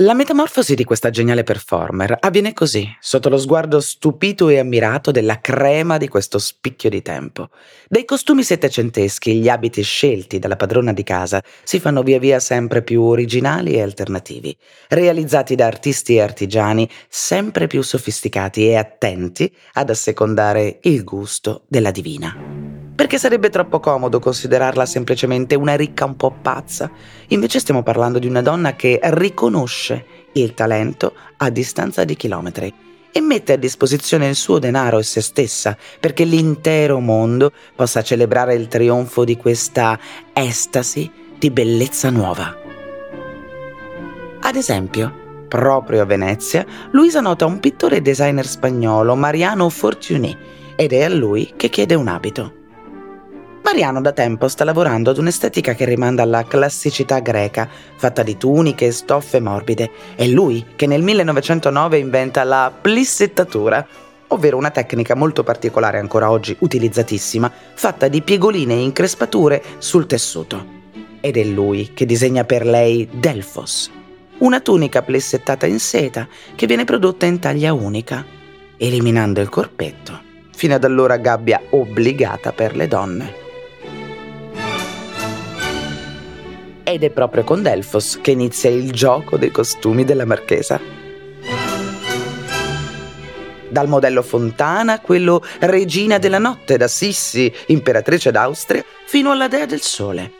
La 0.00 0.14
metamorfosi 0.14 0.76
di 0.76 0.84
questa 0.84 1.10
geniale 1.10 1.42
performer 1.42 2.18
avviene 2.20 2.52
così, 2.52 2.88
sotto 3.00 3.28
lo 3.28 3.36
sguardo 3.36 3.80
stupito 3.80 4.48
e 4.48 4.60
ammirato 4.60 5.10
della 5.10 5.40
crema 5.40 5.96
di 5.96 6.06
questo 6.06 6.38
spicchio 6.38 6.88
di 6.88 7.02
tempo. 7.02 7.50
Dai 7.88 8.04
costumi 8.04 8.44
settecenteschi, 8.44 9.40
gli 9.40 9.48
abiti 9.48 9.82
scelti 9.82 10.38
dalla 10.38 10.54
padrona 10.54 10.92
di 10.92 11.02
casa 11.02 11.42
si 11.64 11.80
fanno 11.80 12.04
via 12.04 12.20
via 12.20 12.38
sempre 12.38 12.82
più 12.82 13.02
originali 13.02 13.72
e 13.72 13.82
alternativi, 13.82 14.56
realizzati 14.86 15.56
da 15.56 15.66
artisti 15.66 16.14
e 16.14 16.20
artigiani 16.20 16.88
sempre 17.08 17.66
più 17.66 17.82
sofisticati 17.82 18.68
e 18.68 18.76
attenti 18.76 19.52
ad 19.72 19.90
assecondare 19.90 20.78
il 20.82 21.02
gusto 21.02 21.64
della 21.66 21.90
divina 21.90 22.67
perché 22.98 23.16
sarebbe 23.16 23.48
troppo 23.48 23.78
comodo 23.78 24.18
considerarla 24.18 24.84
semplicemente 24.84 25.54
una 25.54 25.76
ricca 25.76 26.04
un 26.04 26.16
po' 26.16 26.32
pazza. 26.42 26.90
Invece 27.28 27.60
stiamo 27.60 27.84
parlando 27.84 28.18
di 28.18 28.26
una 28.26 28.42
donna 28.42 28.74
che 28.74 28.98
riconosce 29.00 30.04
il 30.32 30.52
talento 30.52 31.12
a 31.36 31.48
distanza 31.48 32.02
di 32.02 32.16
chilometri 32.16 32.74
e 33.12 33.20
mette 33.20 33.52
a 33.52 33.56
disposizione 33.56 34.26
il 34.26 34.34
suo 34.34 34.58
denaro 34.58 34.98
e 34.98 35.04
se 35.04 35.20
stessa 35.20 35.76
perché 36.00 36.24
l'intero 36.24 36.98
mondo 36.98 37.52
possa 37.76 38.02
celebrare 38.02 38.54
il 38.54 38.66
trionfo 38.66 39.22
di 39.22 39.36
questa 39.36 39.96
estasi 40.32 41.08
di 41.38 41.52
bellezza 41.52 42.10
nuova. 42.10 42.52
Ad 44.40 44.56
esempio, 44.56 45.46
proprio 45.46 46.02
a 46.02 46.04
Venezia, 46.04 46.66
Luisa 46.90 47.20
nota 47.20 47.46
un 47.46 47.60
pittore 47.60 47.98
e 47.98 48.02
designer 48.02 48.44
spagnolo, 48.44 49.14
Mariano 49.14 49.68
Fortuny, 49.68 50.36
ed 50.74 50.92
è 50.92 51.04
a 51.04 51.08
lui 51.08 51.52
che 51.56 51.68
chiede 51.68 51.94
un 51.94 52.08
abito. 52.08 52.57
Mariano 53.68 54.00
da 54.00 54.12
tempo 54.12 54.48
sta 54.48 54.64
lavorando 54.64 55.10
ad 55.10 55.18
un'estetica 55.18 55.74
che 55.74 55.84
rimanda 55.84 56.22
alla 56.22 56.44
classicità 56.44 57.18
greca, 57.18 57.68
fatta 57.96 58.22
di 58.22 58.38
tuniche 58.38 58.86
e 58.86 58.92
stoffe 58.92 59.40
morbide. 59.40 59.90
È 60.16 60.26
lui 60.26 60.64
che 60.74 60.86
nel 60.86 61.02
1909 61.02 61.98
inventa 61.98 62.44
la 62.44 62.72
plissettatura, 62.72 63.86
ovvero 64.28 64.56
una 64.56 64.70
tecnica 64.70 65.14
molto 65.14 65.44
particolare 65.44 65.98
ancora 65.98 66.30
oggi 66.30 66.56
utilizzatissima, 66.58 67.52
fatta 67.74 68.08
di 68.08 68.22
piegoline 68.22 68.72
e 68.72 68.80
increspature 68.80 69.62
sul 69.76 70.06
tessuto. 70.06 70.64
Ed 71.20 71.36
è 71.36 71.44
lui 71.44 71.92
che 71.92 72.06
disegna 72.06 72.44
per 72.44 72.64
lei 72.64 73.06
Delfos, 73.12 73.90
una 74.38 74.60
tunica 74.60 75.02
plissettata 75.02 75.66
in 75.66 75.78
seta 75.78 76.26
che 76.54 76.66
viene 76.66 76.84
prodotta 76.84 77.26
in 77.26 77.38
taglia 77.38 77.74
unica, 77.74 78.24
eliminando 78.78 79.42
il 79.42 79.50
corpetto, 79.50 80.18
fino 80.54 80.74
ad 80.74 80.84
allora 80.84 81.18
gabbia 81.18 81.60
obbligata 81.68 82.52
per 82.52 82.74
le 82.74 82.88
donne. 82.88 83.47
Ed 86.90 87.02
è 87.02 87.10
proprio 87.10 87.44
con 87.44 87.62
Delfos 87.62 88.18
che 88.22 88.30
inizia 88.30 88.70
il 88.70 88.92
gioco 88.92 89.36
dei 89.36 89.50
costumi 89.50 90.04
della 90.04 90.24
marchesa. 90.24 90.80
Dal 93.68 93.88
modello 93.88 94.22
Fontana 94.22 95.00
quello 95.00 95.44
Regina 95.60 96.16
della 96.16 96.38
Notte 96.38 96.78
da 96.78 96.88
Sissi, 96.88 97.52
imperatrice 97.66 98.30
d'Austria, 98.30 98.82
fino 99.06 99.30
alla 99.30 99.48
Dea 99.48 99.66
del 99.66 99.82
Sole. 99.82 100.32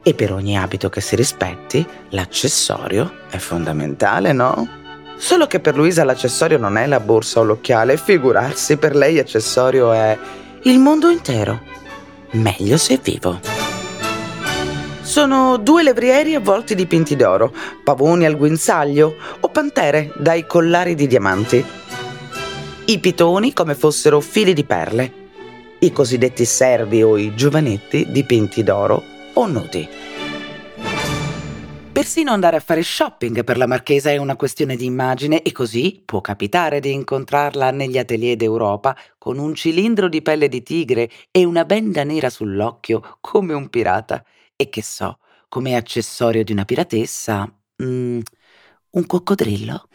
E 0.00 0.14
per 0.14 0.32
ogni 0.32 0.56
abito 0.56 0.88
che 0.90 1.00
si 1.00 1.16
rispetti, 1.16 1.84
l'accessorio 2.10 3.22
è 3.30 3.38
fondamentale, 3.38 4.32
no? 4.32 4.68
Solo 5.16 5.48
che 5.48 5.58
per 5.58 5.74
Luisa 5.74 6.04
l'accessorio 6.04 6.58
non 6.58 6.76
è 6.76 6.86
la 6.86 7.00
borsa 7.00 7.40
o 7.40 7.42
l'occhiale, 7.42 7.96
figurarsi, 7.96 8.76
per 8.76 8.94
lei 8.94 9.18
accessorio 9.18 9.92
è 9.92 10.16
il 10.62 10.78
mondo 10.78 11.08
intero. 11.08 11.60
Meglio 12.32 12.76
se 12.76 13.00
vivo. 13.02 13.63
Sono 15.04 15.58
due 15.58 15.82
levrieri 15.82 16.34
avvolti 16.34 16.74
di 16.74 16.86
pinti 16.86 17.14
d'oro, 17.14 17.54
pavoni 17.84 18.24
al 18.24 18.38
guinzaglio 18.38 19.14
o 19.38 19.48
pantere 19.50 20.10
dai 20.16 20.46
collari 20.46 20.94
di 20.94 21.06
diamanti. 21.06 21.62
I 22.86 22.98
pitoni 22.98 23.52
come 23.52 23.74
fossero 23.74 24.20
fili 24.20 24.54
di 24.54 24.64
perle, 24.64 25.12
i 25.80 25.92
cosiddetti 25.92 26.46
servi 26.46 27.02
o 27.02 27.18
i 27.18 27.34
giovanetti 27.34 28.06
dipinti 28.08 28.62
d'oro 28.62 29.02
o 29.34 29.46
nudi. 29.46 29.86
Persino 31.92 32.32
andare 32.32 32.56
a 32.56 32.60
fare 32.60 32.82
shopping 32.82 33.44
per 33.44 33.58
la 33.58 33.66
marchesa 33.66 34.10
è 34.10 34.16
una 34.16 34.36
questione 34.36 34.74
di 34.74 34.86
immagine 34.86 35.42
e 35.42 35.52
così 35.52 36.02
può 36.02 36.22
capitare 36.22 36.80
di 36.80 36.92
incontrarla 36.92 37.70
negli 37.70 37.98
atelier 37.98 38.36
d'Europa 38.36 38.96
con 39.18 39.38
un 39.38 39.54
cilindro 39.54 40.08
di 40.08 40.22
pelle 40.22 40.48
di 40.48 40.62
tigre 40.62 41.10
e 41.30 41.44
una 41.44 41.66
benda 41.66 42.04
nera 42.04 42.30
sull'occhio 42.30 43.18
come 43.20 43.52
un 43.52 43.68
pirata. 43.68 44.24
E 44.56 44.68
che 44.68 44.82
so, 44.82 45.18
come 45.48 45.74
accessorio 45.74 46.44
di 46.44 46.52
una 46.52 46.64
piratessa, 46.64 47.44
mm, 47.82 48.20
un 48.90 49.06
coccodrillo? 49.06 49.88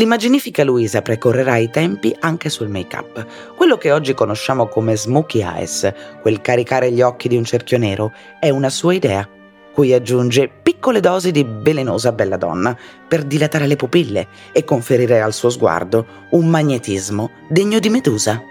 L'immaginifica 0.00 0.64
Luisa 0.64 1.02
precorrerà 1.02 1.58
i 1.58 1.68
tempi 1.68 2.16
anche 2.20 2.48
sul 2.48 2.68
make-up. 2.70 3.26
Quello 3.54 3.76
che 3.76 3.92
oggi 3.92 4.14
conosciamo 4.14 4.66
come 4.66 4.96
smokey 4.96 5.42
eyes, 5.42 5.92
quel 6.22 6.40
caricare 6.40 6.90
gli 6.90 7.02
occhi 7.02 7.28
di 7.28 7.36
un 7.36 7.44
cerchio 7.44 7.76
nero, 7.76 8.10
è 8.40 8.48
una 8.48 8.70
sua 8.70 8.94
idea, 8.94 9.28
cui 9.74 9.92
aggiunge 9.92 10.48
piccole 10.48 11.00
dosi 11.00 11.32
di 11.32 11.46
velenosa 11.46 12.12
belladonna 12.12 12.74
per 13.06 13.24
dilatare 13.24 13.66
le 13.66 13.76
pupille 13.76 14.28
e 14.52 14.64
conferire 14.64 15.20
al 15.20 15.34
suo 15.34 15.50
sguardo 15.50 16.06
un 16.30 16.48
magnetismo 16.48 17.32
degno 17.50 17.78
di 17.78 17.90
Medusa. 17.90 18.42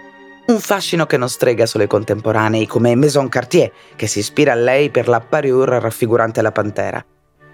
Un 0.46 0.60
fascino 0.60 1.04
che 1.06 1.16
non 1.16 1.28
strega 1.28 1.66
solo 1.66 1.82
i 1.82 1.88
contemporanei 1.88 2.64
come 2.68 2.94
Maison 2.94 3.28
Cartier, 3.28 3.72
che 3.96 4.06
si 4.06 4.20
ispira 4.20 4.52
a 4.52 4.54
lei 4.54 4.90
per 4.90 5.08
la 5.08 5.18
parure 5.18 5.80
raffigurante 5.80 6.42
la 6.42 6.52
pantera, 6.52 7.04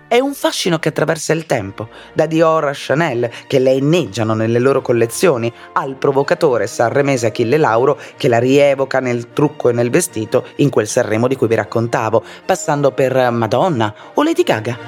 è 0.08 0.18
un 0.18 0.34
fascino 0.34 0.78
che 0.78 0.90
attraversa 0.90 1.32
il 1.32 1.46
tempo, 1.46 1.88
da 2.12 2.26
Dior 2.26 2.64
a 2.66 2.72
Chanel, 2.74 3.30
che 3.46 3.58
le 3.58 3.72
inneggiano 3.72 4.34
nelle 4.34 4.58
loro 4.58 4.80
collezioni, 4.82 5.52
al 5.72 5.96
provocatore 5.96 6.66
sanremese 6.66 7.26
Achille 7.26 7.56
Lauro, 7.56 7.98
che 8.16 8.28
la 8.28 8.38
rievoca 8.38 9.00
nel 9.00 9.32
trucco 9.32 9.68
e 9.68 9.72
nel 9.72 9.90
vestito 9.90 10.46
in 10.56 10.70
quel 10.70 10.86
Sanremo 10.86 11.28
di 11.28 11.36
cui 11.36 11.48
vi 11.48 11.54
raccontavo, 11.56 12.22
passando 12.44 12.92
per 12.92 13.30
Madonna 13.30 13.94
o 14.14 14.22
Lady 14.22 14.42
Gaga. 14.42 14.78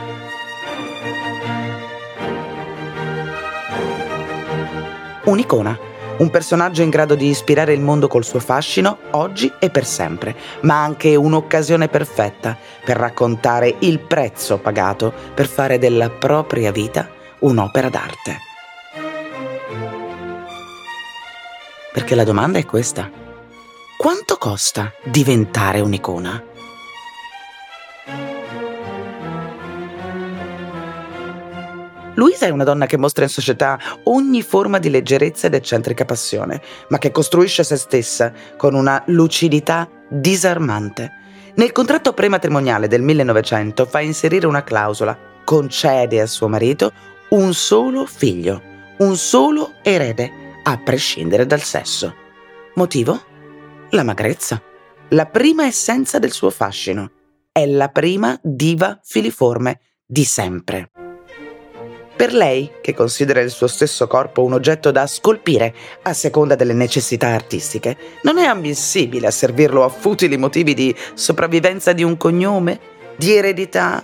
Un'icona 5.24 5.87
un 6.18 6.30
personaggio 6.30 6.82
in 6.82 6.90
grado 6.90 7.14
di 7.14 7.28
ispirare 7.28 7.72
il 7.72 7.80
mondo 7.80 8.08
col 8.08 8.24
suo 8.24 8.40
fascino 8.40 8.98
oggi 9.12 9.52
e 9.58 9.70
per 9.70 9.84
sempre, 9.84 10.36
ma 10.62 10.82
anche 10.82 11.14
un'occasione 11.14 11.88
perfetta 11.88 12.56
per 12.84 12.96
raccontare 12.96 13.76
il 13.80 13.98
prezzo 14.00 14.58
pagato 14.58 15.12
per 15.34 15.46
fare 15.46 15.78
della 15.78 16.10
propria 16.10 16.70
vita 16.72 17.08
un'opera 17.40 17.88
d'arte. 17.88 18.36
Perché 21.92 22.14
la 22.14 22.24
domanda 22.24 22.58
è 22.58 22.64
questa. 22.64 23.10
Quanto 23.96 24.36
costa 24.36 24.92
diventare 25.04 25.80
un'icona? 25.80 26.47
Luisa 32.18 32.46
è 32.46 32.50
una 32.50 32.64
donna 32.64 32.86
che 32.86 32.96
mostra 32.96 33.22
in 33.22 33.30
società 33.30 33.78
ogni 34.04 34.42
forma 34.42 34.80
di 34.80 34.90
leggerezza 34.90 35.46
ed 35.46 35.54
eccentrica 35.54 36.04
passione, 36.04 36.60
ma 36.88 36.98
che 36.98 37.12
costruisce 37.12 37.62
se 37.62 37.76
stessa 37.76 38.32
con 38.56 38.74
una 38.74 39.00
lucidità 39.06 39.88
disarmante. 40.08 41.12
Nel 41.54 41.70
contratto 41.70 42.12
prematrimoniale 42.14 42.88
del 42.88 43.02
1900 43.02 43.86
fa 43.86 44.00
inserire 44.00 44.48
una 44.48 44.64
clausola, 44.64 45.16
concede 45.44 46.20
a 46.20 46.26
suo 46.26 46.48
marito 46.48 46.92
un 47.30 47.54
solo 47.54 48.04
figlio, 48.04 48.60
un 48.98 49.16
solo 49.16 49.74
erede, 49.82 50.46
a 50.64 50.76
prescindere 50.76 51.46
dal 51.46 51.62
sesso. 51.62 52.12
Motivo? 52.74 53.22
La 53.90 54.02
magrezza, 54.02 54.60
la 55.10 55.26
prima 55.26 55.66
essenza 55.66 56.18
del 56.18 56.32
suo 56.32 56.50
fascino. 56.50 57.12
È 57.52 57.64
la 57.64 57.88
prima 57.88 58.36
diva 58.42 58.98
filiforme 59.04 59.78
di 60.04 60.24
sempre. 60.24 60.90
Per 62.18 62.32
lei, 62.32 62.68
che 62.80 62.94
considera 62.94 63.40
il 63.40 63.48
suo 63.48 63.68
stesso 63.68 64.08
corpo 64.08 64.42
un 64.42 64.52
oggetto 64.52 64.90
da 64.90 65.06
scolpire 65.06 65.72
a 66.02 66.12
seconda 66.12 66.56
delle 66.56 66.72
necessità 66.72 67.28
artistiche, 67.28 67.96
non 68.22 68.38
è 68.38 68.44
ammissibile 68.44 69.28
asservirlo 69.28 69.84
a 69.84 69.88
futili 69.88 70.36
motivi 70.36 70.74
di 70.74 70.92
sopravvivenza 71.14 71.92
di 71.92 72.02
un 72.02 72.16
cognome, 72.16 72.80
di 73.16 73.36
eredità. 73.36 74.02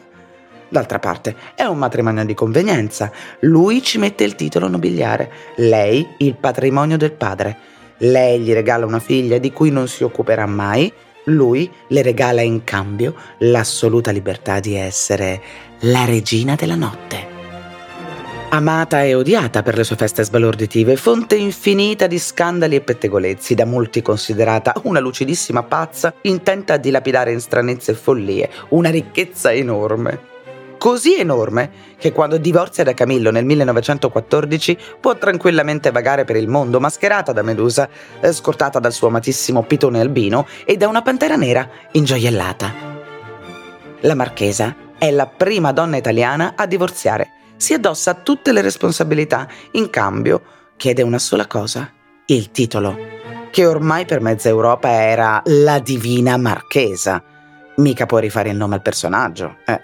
D'altra 0.69 1.01
parte, 1.01 1.35
è 1.57 1.65
un 1.65 1.77
matrimonio 1.77 2.25
di 2.25 2.35
convenienza. 2.35 3.11
Lui 3.41 3.83
ci 3.83 3.99
mette 3.99 4.23
il 4.23 4.37
titolo 4.37 4.69
nobiliare, 4.69 5.33
lei 5.57 6.07
il 6.19 6.37
patrimonio 6.37 6.97
del 6.97 7.15
padre. 7.15 7.57
Lei 7.99 8.39
gli 8.39 8.53
regala 8.53 8.87
una 8.87 9.01
figlia 9.01 9.39
di 9.39 9.51
cui 9.51 9.73
non 9.73 9.89
si 9.89 10.05
occuperà 10.05 10.47
mai, 10.47 10.91
lui 11.25 11.69
le 11.89 12.03
regala 12.03 12.43
in 12.43 12.63
cambio 12.63 13.17
l'assoluta 13.39 14.13
libertà 14.13 14.61
di 14.61 14.77
essere 14.77 15.43
la 15.81 16.05
regina 16.05 16.55
della 16.55 16.77
notte. 16.77 17.34
Amata 18.55 19.03
e 19.03 19.17
odiata 19.17 19.65
per 19.65 19.77
le 19.77 19.83
sue 19.83 19.97
feste 19.97 20.23
sbalorditive, 20.23 20.95
fonte 20.95 21.35
infinita 21.35 22.07
di 22.07 22.21
scandali 22.21 22.77
e 22.77 22.83
pettegolezzi, 22.83 23.57
da 23.57 23.65
molti 23.65 24.01
considerata 24.01 24.73
una 24.85 25.01
lucidissima 25.01 25.65
pazza 25.65 26.15
intenta 26.21 26.75
a 26.75 26.77
dilapidare 26.77 27.33
in 27.33 27.41
stranezze 27.41 27.91
e 27.91 27.95
follie 27.95 28.49
una 28.69 28.91
ricchezza 28.91 29.53
enorme. 29.53 30.21
Così 30.79 31.17
enorme 31.17 31.69
che 31.99 32.13
quando 32.13 32.37
divorzia 32.37 32.85
da 32.85 32.95
Camillo 32.95 33.33
nel 33.33 33.45
1914 33.45 34.79
può 35.01 35.17
tranquillamente 35.19 35.91
vagare 35.91 36.23
per 36.23 36.37
il 36.37 36.47
mondo 36.47 36.79
mascherata 36.79 37.33
da 37.33 37.43
Medusa, 37.43 37.89
scortata 38.31 38.79
dal 38.79 38.93
suo 38.93 39.09
amatissimo 39.09 39.65
pitone 39.65 39.99
albino 39.99 40.47
e 40.65 40.77
da 40.77 40.87
una 40.87 41.03
pantera 41.03 41.35
nera 41.35 41.69
ingioiellata. 41.91 42.73
La 44.03 44.15
marchesa 44.15 44.77
è 44.97 45.11
la 45.11 45.27
prima 45.27 45.73
donna 45.73 45.97
italiana 45.97 46.53
a 46.55 46.67
divorziare 46.67 47.31
si 47.65 47.73
addossa 47.73 48.13
tutte 48.13 48.53
le 48.53 48.61
responsabilità, 48.61 49.49
in 49.71 49.89
cambio 49.89 50.43
chiede 50.77 51.01
una 51.01 51.19
sola 51.19 51.47
cosa, 51.47 51.91
il 52.27 52.51
titolo, 52.51 52.95
che 53.51 53.65
ormai 53.65 54.05
per 54.05 54.21
mezza 54.21 54.51
Europa 54.51 54.91
era 54.91 55.41
la 55.47 55.79
Divina 55.79 56.37
Marchesa. 56.37 57.25
Mica 57.77 58.05
può 58.05 58.19
rifare 58.19 58.51
il 58.51 58.57
nome 58.57 58.75
al 58.75 58.83
personaggio, 58.83 59.57
eh. 59.65 59.81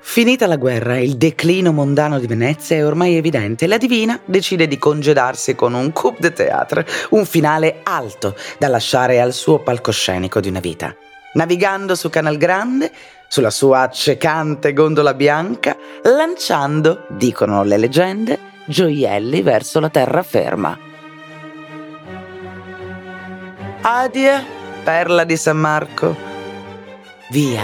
Finita 0.00 0.46
la 0.46 0.56
guerra, 0.56 0.96
il 0.96 1.18
declino 1.18 1.72
mondano 1.72 2.18
di 2.18 2.26
Venezia 2.26 2.74
è 2.74 2.86
ormai 2.86 3.16
evidente. 3.16 3.66
La 3.66 3.76
Divina 3.76 4.18
decide 4.24 4.66
di 4.66 4.78
congedarsi 4.78 5.54
con 5.54 5.74
un 5.74 5.92
coup 5.92 6.18
de 6.18 6.32
théâtre, 6.32 6.86
un 7.10 7.26
finale 7.26 7.80
alto 7.82 8.34
da 8.58 8.68
lasciare 8.68 9.20
al 9.20 9.34
suo 9.34 9.58
palcoscenico 9.58 10.40
di 10.40 10.48
una 10.48 10.60
vita. 10.60 10.96
Navigando 11.34 11.94
su 11.94 12.08
Canal 12.08 12.38
Grande, 12.38 12.90
sulla 13.28 13.50
sua 13.50 13.82
accecante 13.82 14.72
gondola 14.72 15.14
bianca, 15.14 15.76
lanciando, 16.04 17.06
dicono 17.08 17.62
le 17.62 17.76
leggende, 17.76 18.38
gioielli 18.66 19.42
verso 19.42 19.80
la 19.80 19.90
terraferma. 19.90 20.78
Adie, 23.82 24.44
perla 24.84 25.24
di 25.24 25.36
San 25.36 25.56
Marco. 25.56 26.16
Via 27.30 27.62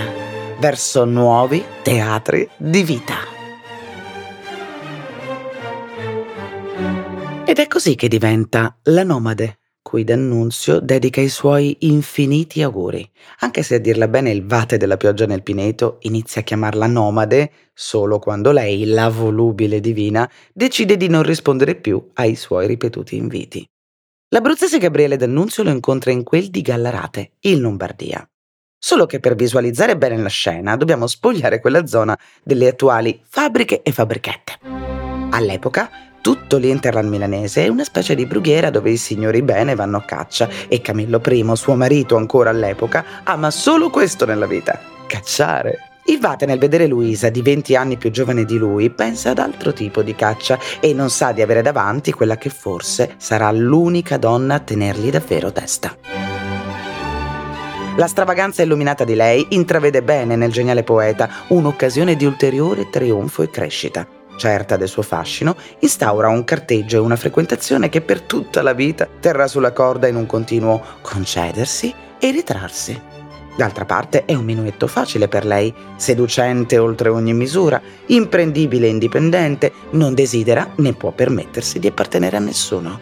verso 0.59 1.05
nuovi 1.05 1.65
teatri 1.83 2.49
di 2.57 2.83
vita. 2.83 3.15
Ed 7.45 7.59
è 7.59 7.67
così 7.69 7.95
che 7.95 8.09
diventa 8.09 8.77
la 8.85 9.05
nomade 9.05 9.59
cui 9.87 10.03
D'Annunzio 10.03 10.81
dedica 10.81 11.21
i 11.21 11.29
suoi 11.29 11.77
infiniti 11.83 12.61
auguri, 12.61 13.09
anche 13.39 13.63
se 13.63 13.77
a 13.77 13.79
dirla 13.79 14.09
bene 14.09 14.33
il 14.33 14.45
vate 14.45 14.79
della 14.79 14.97
pioggia 14.97 15.27
nel 15.27 15.45
pineto 15.45 15.99
inizia 16.01 16.41
a 16.41 16.45
chiamarla 16.45 16.89
nomade 16.89 17.53
solo 17.73 18.19
quando 18.19 18.51
lei, 18.51 18.87
la 18.87 19.09
volubile 19.09 19.79
divina, 19.79 20.29
decide 20.53 20.97
di 20.97 21.07
non 21.07 21.23
rispondere 21.23 21.77
più 21.77 22.05
ai 22.15 22.35
suoi 22.35 22.67
ripetuti 22.67 23.15
inviti. 23.15 23.65
L'abruzzese 24.31 24.79
Gabriele 24.79 25.17
D'Annunzio 25.17 25.63
lo 25.63 25.71
incontra 25.71 26.11
in 26.11 26.25
quel 26.25 26.49
di 26.49 26.63
Gallarate, 26.63 27.35
in 27.43 27.61
Lombardia. 27.61 28.29
Solo 28.77 29.07
che 29.07 29.21
per 29.21 29.37
visualizzare 29.37 29.97
bene 29.97 30.17
la 30.17 30.29
scena 30.29 30.75
dobbiamo 30.75 31.07
spogliare 31.07 31.61
quella 31.61 31.87
zona 31.87 32.19
delle 32.43 32.67
attuali 32.67 33.23
fabbriche 33.25 33.83
e 33.83 33.93
fabbrichette. 33.93 34.59
All'epoca 35.31 35.89
tutto 36.27 36.57
l'Interland 36.57 37.09
milanese 37.09 37.67
è 37.67 37.69
una 37.69 37.85
specie 37.85 38.17
di 38.17 38.27
brughiera 38.27 38.69
dove 38.69 38.91
i 38.91 38.97
signori 38.97 39.43
bene 39.43 39.77
vanno 39.77 39.99
a 39.99 40.03
caccia 40.03 40.49
e 40.67 40.81
Camillo 40.81 41.21
I, 41.25 41.53
suo 41.55 41.77
marito 41.77 42.17
ancora 42.17 42.51
all'epoca, 42.51 43.05
ama 43.23 43.53
solo 43.53 43.91
questo 43.91 44.27
nella 44.27 44.49
vita, 44.49 44.77
cacciare. 45.07 46.01
Il 46.07 46.19
Vate 46.19 46.45
nel 46.45 46.59
vedere 46.59 46.89
Luisa, 46.89 47.29
di 47.29 47.43
20 47.43 47.77
anni 47.77 47.97
più 47.97 48.11
giovane 48.11 48.45
di 48.45 48.57
lui, 48.57 48.91
pensa 48.91 49.31
ad 49.31 49.39
altro 49.39 49.73
tipo 49.73 50.03
di 50.03 50.17
caccia 50.17 50.59
e 50.81 50.93
non 50.93 51.11
sa 51.11 51.31
di 51.31 51.43
avere 51.43 51.63
davanti 51.63 52.11
quella 52.11 52.37
che 52.37 52.51
forse 52.51 53.15
sarà 53.19 53.53
l'unica 53.53 54.17
donna 54.17 54.55
a 54.57 54.59
tenergli 54.59 55.11
davvero 55.11 55.53
testa. 55.53 55.97
La 57.97 58.09
stravaganza 58.09 58.65
illuminata 58.65 59.05
di 59.05 59.15
lei 59.15 59.47
intravede 59.51 60.03
bene 60.03 60.35
nel 60.35 60.51
geniale 60.51 60.83
poeta 60.83 61.29
un'occasione 61.51 62.17
di 62.17 62.25
ulteriore 62.25 62.91
trionfo 62.91 63.45
e 63.45 63.49
crescita. 63.49 64.16
Certa 64.37 64.77
del 64.77 64.89
suo 64.89 65.03
fascino, 65.03 65.57
instaura 65.81 66.29
un 66.29 66.45
carteggio 66.45 66.97
e 66.97 67.01
una 67.01 67.17
frequentazione 67.17 67.89
che 67.89 68.03
per 68.03 68.21
tutta 68.23 68.63
la 68.63 68.75
vita 68.75 69.09
terrà 69.21 69.47
sulla 69.47 69.73
corda 69.73 70.07
in 70.09 70.17
un 70.17 70.27
continuo 70.27 70.83
concedersi 71.01 71.95
e 72.19 72.31
ritrarsi. 72.31 73.01
D'altra 73.57 73.87
parte 73.87 74.27
è 74.27 74.35
un 74.35 74.45
minuetto 74.45 74.87
facile 74.87 75.29
per 75.29 75.47
lei, 75.47 75.73
seducente 75.97 76.77
oltre 76.77 77.09
ogni 77.09 77.33
misura, 77.33 77.81
imprendibile 78.07 78.87
e 78.87 78.91
indipendente, 78.91 79.73
non 79.93 80.13
desidera 80.13 80.73
né 80.77 80.93
può 80.93 81.13
permettersi 81.13 81.79
di 81.79 81.87
appartenere 81.87 82.37
a 82.37 82.41
nessuno. 82.41 83.01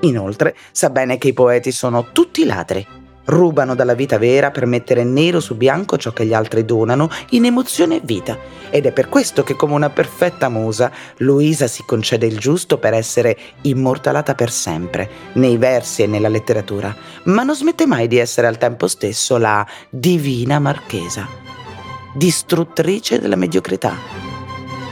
Inoltre 0.00 0.56
sa 0.72 0.90
bene 0.90 1.16
che 1.16 1.28
i 1.28 1.32
poeti 1.32 1.70
sono 1.70 2.10
tutti 2.10 2.44
ladri. 2.44 2.84
Rubano 3.26 3.74
dalla 3.74 3.94
vita 3.94 4.18
vera 4.18 4.50
per 4.50 4.66
mettere 4.66 5.02
nero 5.02 5.40
su 5.40 5.56
bianco 5.56 5.96
ciò 5.96 6.12
che 6.12 6.26
gli 6.26 6.34
altri 6.34 6.64
donano 6.64 7.08
in 7.30 7.46
emozione 7.46 7.96
e 7.96 8.00
vita. 8.04 8.36
Ed 8.68 8.86
è 8.86 8.92
per 8.92 9.08
questo 9.08 9.42
che, 9.42 9.54
come 9.54 9.72
una 9.72 9.88
perfetta 9.88 10.48
musa, 10.48 10.90
Luisa 11.18 11.66
si 11.66 11.84
concede 11.86 12.26
il 12.26 12.38
giusto 12.38 12.78
per 12.78 12.92
essere 12.92 13.36
immortalata 13.62 14.34
per 14.34 14.50
sempre, 14.50 15.08
nei 15.34 15.56
versi 15.56 16.02
e 16.02 16.06
nella 16.06 16.28
letteratura, 16.28 16.94
ma 17.24 17.42
non 17.44 17.54
smette 17.54 17.86
mai 17.86 18.08
di 18.08 18.18
essere 18.18 18.46
al 18.46 18.58
tempo 18.58 18.88
stesso 18.88 19.38
la 19.38 19.66
divina 19.88 20.58
marchesa, 20.58 21.26
distruttrice 22.14 23.20
della 23.20 23.36
mediocrità. 23.36 23.94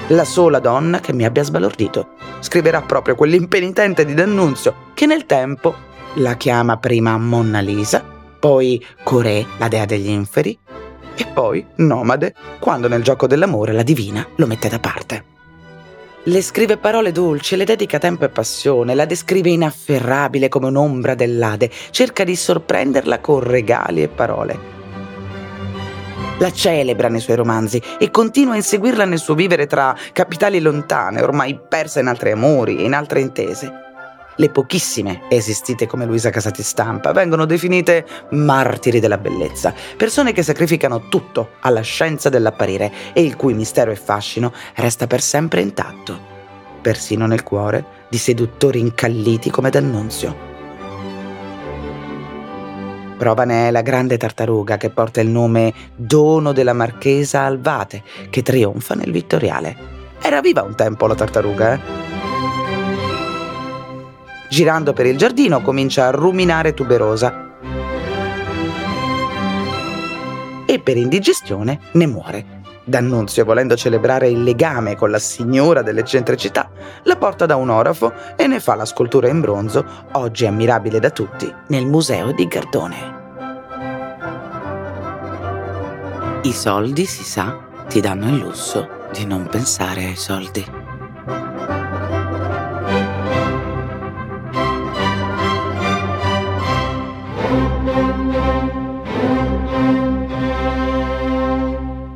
La 0.08 0.24
sola 0.24 0.58
donna 0.58 1.00
che 1.00 1.12
mi 1.12 1.24
abbia 1.24 1.44
sbalordito. 1.44 2.14
Scriverà 2.40 2.82
proprio 2.82 3.14
quell'impenitente 3.14 4.04
di 4.04 4.14
D'Annunzio 4.14 4.90
che 4.94 5.06
nel 5.06 5.26
tempo 5.26 5.74
la 6.14 6.34
chiama 6.34 6.76
prima 6.76 7.16
Monna 7.16 7.60
Lisa 7.60 8.11
poi 8.42 8.84
Coré, 9.04 9.46
la 9.58 9.68
dea 9.68 9.84
degli 9.84 10.08
inferi, 10.08 10.58
e 11.14 11.26
poi 11.32 11.64
Nomade, 11.76 12.34
quando 12.58 12.88
nel 12.88 13.04
gioco 13.04 13.28
dell'amore 13.28 13.72
la 13.72 13.84
divina 13.84 14.26
lo 14.34 14.48
mette 14.48 14.68
da 14.68 14.80
parte. 14.80 15.24
Le 16.24 16.42
scrive 16.42 16.76
parole 16.76 17.12
dolci, 17.12 17.54
le 17.54 17.62
dedica 17.62 18.00
tempo 18.00 18.24
e 18.24 18.30
passione, 18.30 18.96
la 18.96 19.04
descrive 19.04 19.50
inafferrabile 19.50 20.48
come 20.48 20.66
un'ombra 20.66 21.14
dell'Ade, 21.14 21.70
cerca 21.90 22.24
di 22.24 22.34
sorprenderla 22.34 23.20
con 23.20 23.38
regali 23.38 24.02
e 24.02 24.08
parole. 24.08 24.58
La 26.38 26.50
celebra 26.50 27.08
nei 27.08 27.20
suoi 27.20 27.36
romanzi 27.36 27.80
e 27.96 28.10
continua 28.10 28.54
a 28.54 28.56
inseguirla 28.56 29.04
nel 29.04 29.20
suo 29.20 29.36
vivere 29.36 29.68
tra 29.68 29.96
capitali 30.12 30.60
lontane, 30.60 31.22
ormai 31.22 31.60
persa 31.68 32.00
in 32.00 32.08
altri 32.08 32.32
amori 32.32 32.78
e 32.78 32.82
in 32.82 32.94
altre 32.94 33.20
intese. 33.20 33.91
Le 34.36 34.48
pochissime 34.48 35.22
esistite 35.28 35.86
come 35.86 36.06
Luisa 36.06 36.30
Casati 36.30 36.62
Stampa 36.62 37.12
vengono 37.12 37.44
definite 37.44 38.06
martiri 38.30 38.98
della 38.98 39.18
bellezza, 39.18 39.74
persone 39.96 40.32
che 40.32 40.42
sacrificano 40.42 41.08
tutto 41.08 41.50
alla 41.60 41.82
scienza 41.82 42.30
dell'apparire 42.30 42.90
e 43.12 43.22
il 43.22 43.36
cui 43.36 43.52
mistero 43.52 43.90
e 43.90 43.96
fascino 43.96 44.52
resta 44.76 45.06
per 45.06 45.20
sempre 45.20 45.60
intatto, 45.60 46.18
persino 46.80 47.26
nel 47.26 47.42
cuore 47.42 47.84
di 48.08 48.16
seduttori 48.16 48.80
incalliti 48.80 49.50
come 49.50 49.68
D'Annunzio. 49.68 50.50
Prova 53.18 53.44
ne 53.44 53.68
è 53.68 53.70
la 53.70 53.82
grande 53.82 54.16
tartaruga 54.16 54.78
che 54.78 54.90
porta 54.90 55.20
il 55.20 55.28
nome 55.28 55.72
Dono 55.94 56.52
della 56.52 56.72
Marchesa 56.72 57.42
Alvate, 57.42 58.02
che 58.30 58.42
trionfa 58.42 58.94
nel 58.94 59.12
Vittoriale. 59.12 59.76
Era 60.20 60.40
viva 60.40 60.62
un 60.62 60.74
tempo 60.74 61.06
la 61.06 61.14
tartaruga, 61.14 61.74
eh? 61.74 62.31
Girando 64.52 64.92
per 64.92 65.06
il 65.06 65.16
giardino 65.16 65.62
comincia 65.62 66.08
a 66.08 66.10
ruminare 66.10 66.74
tuberosa 66.74 67.52
e 70.66 70.78
per 70.78 70.98
indigestione 70.98 71.80
ne 71.92 72.06
muore. 72.06 72.60
D'Annunzio, 72.84 73.46
volendo 73.46 73.76
celebrare 73.76 74.28
il 74.28 74.42
legame 74.42 74.94
con 74.94 75.10
la 75.10 75.18
signora 75.18 75.80
dell'eccentricità, 75.80 76.70
la 77.04 77.16
porta 77.16 77.46
da 77.46 77.56
un 77.56 77.70
orafo 77.70 78.12
e 78.36 78.46
ne 78.46 78.60
fa 78.60 78.74
la 78.74 78.84
scultura 78.84 79.28
in 79.28 79.40
bronzo, 79.40 79.86
oggi 80.12 80.44
ammirabile 80.44 81.00
da 81.00 81.08
tutti, 81.08 81.50
nel 81.68 81.86
museo 81.86 82.32
di 82.32 82.46
Gardone. 82.46 83.20
I 86.42 86.52
soldi, 86.52 87.06
si 87.06 87.24
sa, 87.24 87.56
ti 87.88 88.00
danno 88.00 88.28
il 88.28 88.36
lusso 88.36 89.08
di 89.12 89.24
non 89.24 89.46
pensare 89.46 90.04
ai 90.04 90.16
soldi. 90.16 90.81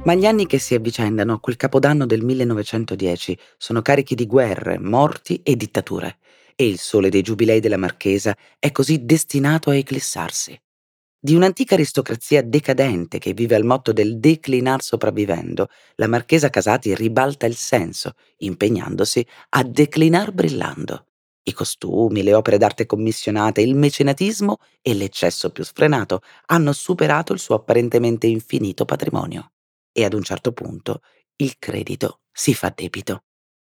Ma 0.06 0.14
gli 0.14 0.24
anni 0.24 0.46
che 0.46 0.60
si 0.60 0.76
avvicendano 0.76 1.32
a 1.32 1.40
quel 1.40 1.56
capodanno 1.56 2.06
del 2.06 2.22
1910 2.22 3.36
sono 3.56 3.82
carichi 3.82 4.14
di 4.14 4.24
guerre, 4.24 4.78
morti 4.78 5.40
e 5.42 5.56
dittature, 5.56 6.18
e 6.54 6.64
il 6.68 6.78
sole 6.78 7.08
dei 7.08 7.22
giubilei 7.22 7.58
della 7.58 7.76
Marchesa 7.76 8.36
è 8.60 8.70
così 8.70 9.04
destinato 9.04 9.70
a 9.70 9.74
eclissarsi. 9.74 10.56
Di 11.18 11.34
un'antica 11.34 11.74
aristocrazia 11.74 12.40
decadente 12.40 13.18
che 13.18 13.32
vive 13.32 13.56
al 13.56 13.64
motto 13.64 13.92
del 13.92 14.20
declinar 14.20 14.80
sopravvivendo, 14.80 15.70
la 15.96 16.06
Marchesa 16.06 16.50
Casati 16.50 16.94
ribalta 16.94 17.46
il 17.46 17.56
senso, 17.56 18.12
impegnandosi 18.36 19.26
a 19.50 19.64
declinar 19.64 20.30
brillando. 20.30 21.06
I 21.42 21.52
costumi, 21.52 22.22
le 22.22 22.32
opere 22.32 22.58
d'arte 22.58 22.86
commissionate, 22.86 23.60
il 23.60 23.74
mecenatismo 23.74 24.58
e 24.82 24.94
l'eccesso 24.94 25.50
più 25.50 25.64
sfrenato 25.64 26.20
hanno 26.46 26.72
superato 26.72 27.32
il 27.32 27.40
suo 27.40 27.56
apparentemente 27.56 28.28
infinito 28.28 28.84
patrimonio 28.84 29.50
e 29.96 30.04
ad 30.04 30.12
un 30.12 30.22
certo 30.22 30.52
punto 30.52 31.00
il 31.36 31.56
credito 31.58 32.20
si 32.30 32.52
fa 32.52 32.70
debito. 32.74 33.22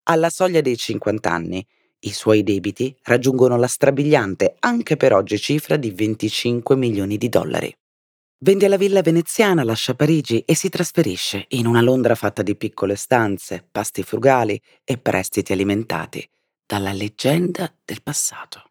Alla 0.10 0.30
soglia 0.30 0.60
dei 0.60 0.76
50 0.76 1.32
anni, 1.32 1.66
i 2.00 2.12
suoi 2.12 2.44
debiti 2.44 2.94
raggiungono 3.04 3.56
la 3.56 3.68
strabiliante 3.68 4.56
anche 4.60 4.98
per 4.98 5.14
oggi 5.14 5.38
cifra 5.40 5.78
di 5.78 5.92
25 5.92 6.76
milioni 6.76 7.18
di 7.18 7.30
dollari. 7.30 7.74
Vende 8.42 8.68
la 8.68 8.76
villa 8.76 9.02
veneziana, 9.02 9.64
lascia 9.64 9.96
Parigi 9.96 10.44
e 10.46 10.56
si 10.56 10.68
trasferisce 10.68 11.46
in 11.50 11.66
una 11.66 11.82
Londra 11.82 12.16
fatta 12.16 12.42
di 12.42 12.56
piccole 12.56 12.96
stanze, 12.96 13.66
pasti 13.70 14.04
frugali 14.04 14.62
e 14.84 14.98
prestiti 14.98 15.54
alimentati 15.54 16.28
dalla 16.66 16.92
leggenda 16.92 17.74
del 17.86 18.02
passato. 18.02 18.64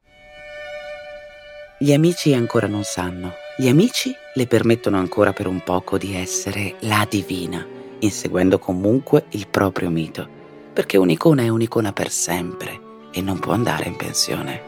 Gli 1.79 1.93
amici 1.93 2.35
ancora 2.35 2.67
non 2.67 2.85
sanno 2.85 3.47
gli 3.61 3.67
amici 3.67 4.15
le 4.35 4.47
permettono 4.47 4.99
ancora 4.99 5.33
per 5.33 5.49
un 5.49 5.65
poco 5.65 5.99
di 5.99 6.15
essere 6.15 6.77
la 6.83 7.05
divina, 7.11 7.67
inseguendo 7.99 8.61
comunque 8.61 9.25
il 9.31 9.49
proprio 9.49 9.91
mito, 9.91 10.29
perché 10.73 10.97
un'icona 10.97 11.43
è 11.43 11.49
un'icona 11.49 11.93
per 11.93 12.09
sempre 12.09 12.81
e 13.11 13.21
non 13.21 13.41
può 13.41 13.55
andare 13.55 13.89
in 13.89 13.97
pensione. 13.97 14.63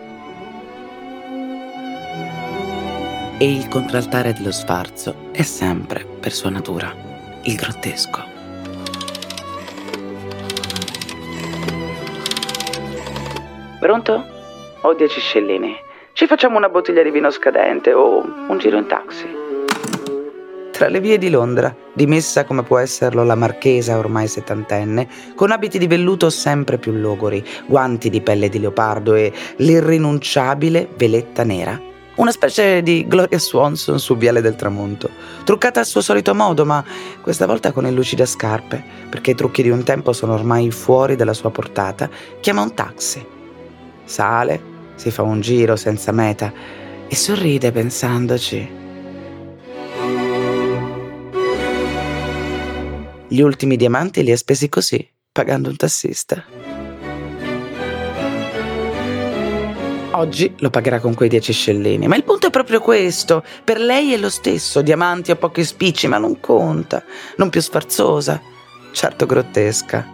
E 3.38 3.52
il 3.52 3.68
contraltare 3.68 4.32
dello 4.32 4.50
sfarzo 4.50 5.30
è 5.30 5.42
sempre, 5.42 6.04
per 6.04 6.32
sua 6.32 6.50
natura, 6.50 6.92
il 7.44 7.54
grottesco. 7.54 8.24
Pronto? 13.78 14.26
Ho 14.80 14.94
dieci 14.94 15.20
scellini. 15.20 15.88
Ci 16.20 16.26
facciamo 16.26 16.58
una 16.58 16.68
bottiglia 16.68 17.02
di 17.02 17.10
vino 17.10 17.30
scadente 17.30 17.94
o 17.94 18.20
un 18.20 18.58
giro 18.58 18.76
in 18.76 18.86
taxi. 18.86 19.24
Tra 20.70 20.88
le 20.88 21.00
vie 21.00 21.16
di 21.16 21.30
Londra, 21.30 21.74
dimessa 21.94 22.44
come 22.44 22.62
può 22.62 22.76
esserlo 22.76 23.24
la 23.24 23.34
marchesa 23.34 23.96
ormai 23.96 24.28
settantenne, 24.28 25.08
con 25.34 25.50
abiti 25.50 25.78
di 25.78 25.86
velluto 25.86 26.28
sempre 26.28 26.76
più 26.76 26.92
logori, 26.92 27.42
guanti 27.64 28.10
di 28.10 28.20
pelle 28.20 28.50
di 28.50 28.60
leopardo 28.60 29.14
e 29.14 29.32
l'irrinunciabile 29.56 30.90
veletta 30.94 31.42
nera, 31.42 31.80
una 32.16 32.32
specie 32.32 32.82
di 32.82 33.06
Gloria 33.08 33.38
Swanson 33.38 33.98
su 33.98 34.18
Viale 34.18 34.42
del 34.42 34.56
Tramonto, 34.56 35.08
truccata 35.44 35.80
al 35.80 35.86
suo 35.86 36.02
solito 36.02 36.34
modo, 36.34 36.66
ma 36.66 36.84
questa 37.22 37.46
volta 37.46 37.72
con 37.72 37.86
il 37.86 37.94
lucida 37.94 38.26
scarpe, 38.26 38.84
perché 39.08 39.30
i 39.30 39.34
trucchi 39.34 39.62
di 39.62 39.70
un 39.70 39.84
tempo 39.84 40.12
sono 40.12 40.34
ormai 40.34 40.70
fuori 40.70 41.16
dalla 41.16 41.32
sua 41.32 41.50
portata, 41.50 42.10
chiama 42.40 42.60
un 42.60 42.74
taxi. 42.74 43.26
Sale, 44.04 44.79
si 45.00 45.10
fa 45.10 45.22
un 45.22 45.40
giro 45.40 45.76
senza 45.76 46.12
meta 46.12 46.52
e 47.08 47.16
sorride 47.16 47.72
pensandoci. 47.72 48.70
Gli 53.26 53.40
ultimi 53.40 53.76
diamanti 53.76 54.22
li 54.22 54.30
ha 54.30 54.36
spesi 54.36 54.68
così, 54.68 55.08
pagando 55.32 55.70
un 55.70 55.76
tassista. 55.76 56.44
Oggi 60.10 60.52
lo 60.58 60.68
pagherà 60.68 61.00
con 61.00 61.14
quei 61.14 61.30
10 61.30 61.50
scellini, 61.50 62.06
ma 62.06 62.16
il 62.16 62.24
punto 62.24 62.48
è 62.48 62.50
proprio 62.50 62.82
questo. 62.82 63.42
Per 63.64 63.80
lei 63.80 64.12
è 64.12 64.18
lo 64.18 64.28
stesso, 64.28 64.82
diamanti 64.82 65.30
o 65.30 65.36
pochi 65.36 65.64
spicci, 65.64 66.08
ma 66.08 66.18
non 66.18 66.40
conta. 66.40 67.02
Non 67.36 67.48
più 67.48 67.62
sfarzosa, 67.62 68.38
certo 68.92 69.24
grottesca, 69.24 70.06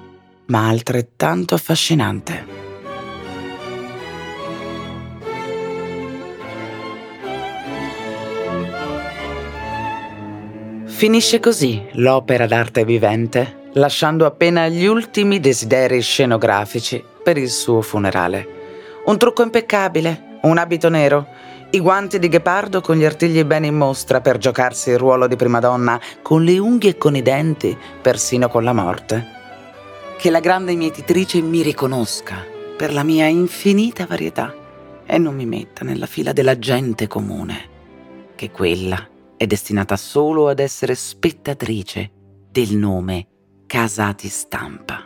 ma 0.46 0.68
altrettanto 0.68 1.57
affascinante. 1.57 2.65
Finisce 10.96 11.40
così 11.40 11.85
l'opera 11.96 12.46
d'arte 12.46 12.87
vivente, 12.87 13.68
lasciando 13.74 14.24
appena 14.24 14.66
gli 14.68 14.87
ultimi 14.87 15.40
desideri 15.40 16.00
scenografici 16.00 17.04
per 17.22 17.37
il 17.37 17.50
suo 17.50 17.82
funerale. 17.82 18.48
Un 19.04 19.18
trucco 19.18 19.42
impeccabile, 19.42 20.38
un 20.44 20.56
abito 20.56 20.88
nero, 20.88 21.26
i 21.68 21.80
guanti 21.80 22.18
di 22.18 22.28
ghepardo 22.28 22.80
con 22.80 22.96
gli 22.96 23.04
artigli 23.04 23.44
bene 23.44 23.66
in 23.66 23.76
mostra 23.76 24.22
per 24.22 24.38
giocarsi 24.38 24.88
il 24.88 24.96
ruolo 24.96 25.26
di 25.26 25.37
prima 25.37 25.61
donna, 25.61 26.00
con 26.22 26.42
le 26.42 26.56
unghie 26.56 26.92
e 26.92 26.96
con 26.96 27.14
i 27.14 27.20
denti, 27.20 27.76
persino 28.00 28.48
con 28.48 28.64
la 28.64 28.72
morte. 28.72 29.26
Che 30.16 30.30
la 30.30 30.40
grande 30.40 30.74
mietitrice 30.76 31.42
mi 31.42 31.61
riconosca 31.61 32.42
per 32.74 32.94
la 32.94 33.02
mia 33.02 33.26
infinita 33.26 34.06
varietà 34.06 34.54
e 35.04 35.18
non 35.18 35.35
mi 35.35 35.44
metta 35.44 35.85
nella 35.85 36.06
fila 36.06 36.32
della 36.32 36.59
gente 36.59 37.06
comune, 37.06 37.68
che 38.35 38.50
quella 38.50 39.09
è 39.37 39.46
destinata 39.46 39.96
solo 39.96 40.49
ad 40.49 40.61
essere 40.61 40.94
spettatrice 40.94 42.11
del 42.51 42.75
nome 42.75 43.27
Casati 43.66 44.29
Stampa. 44.29 45.05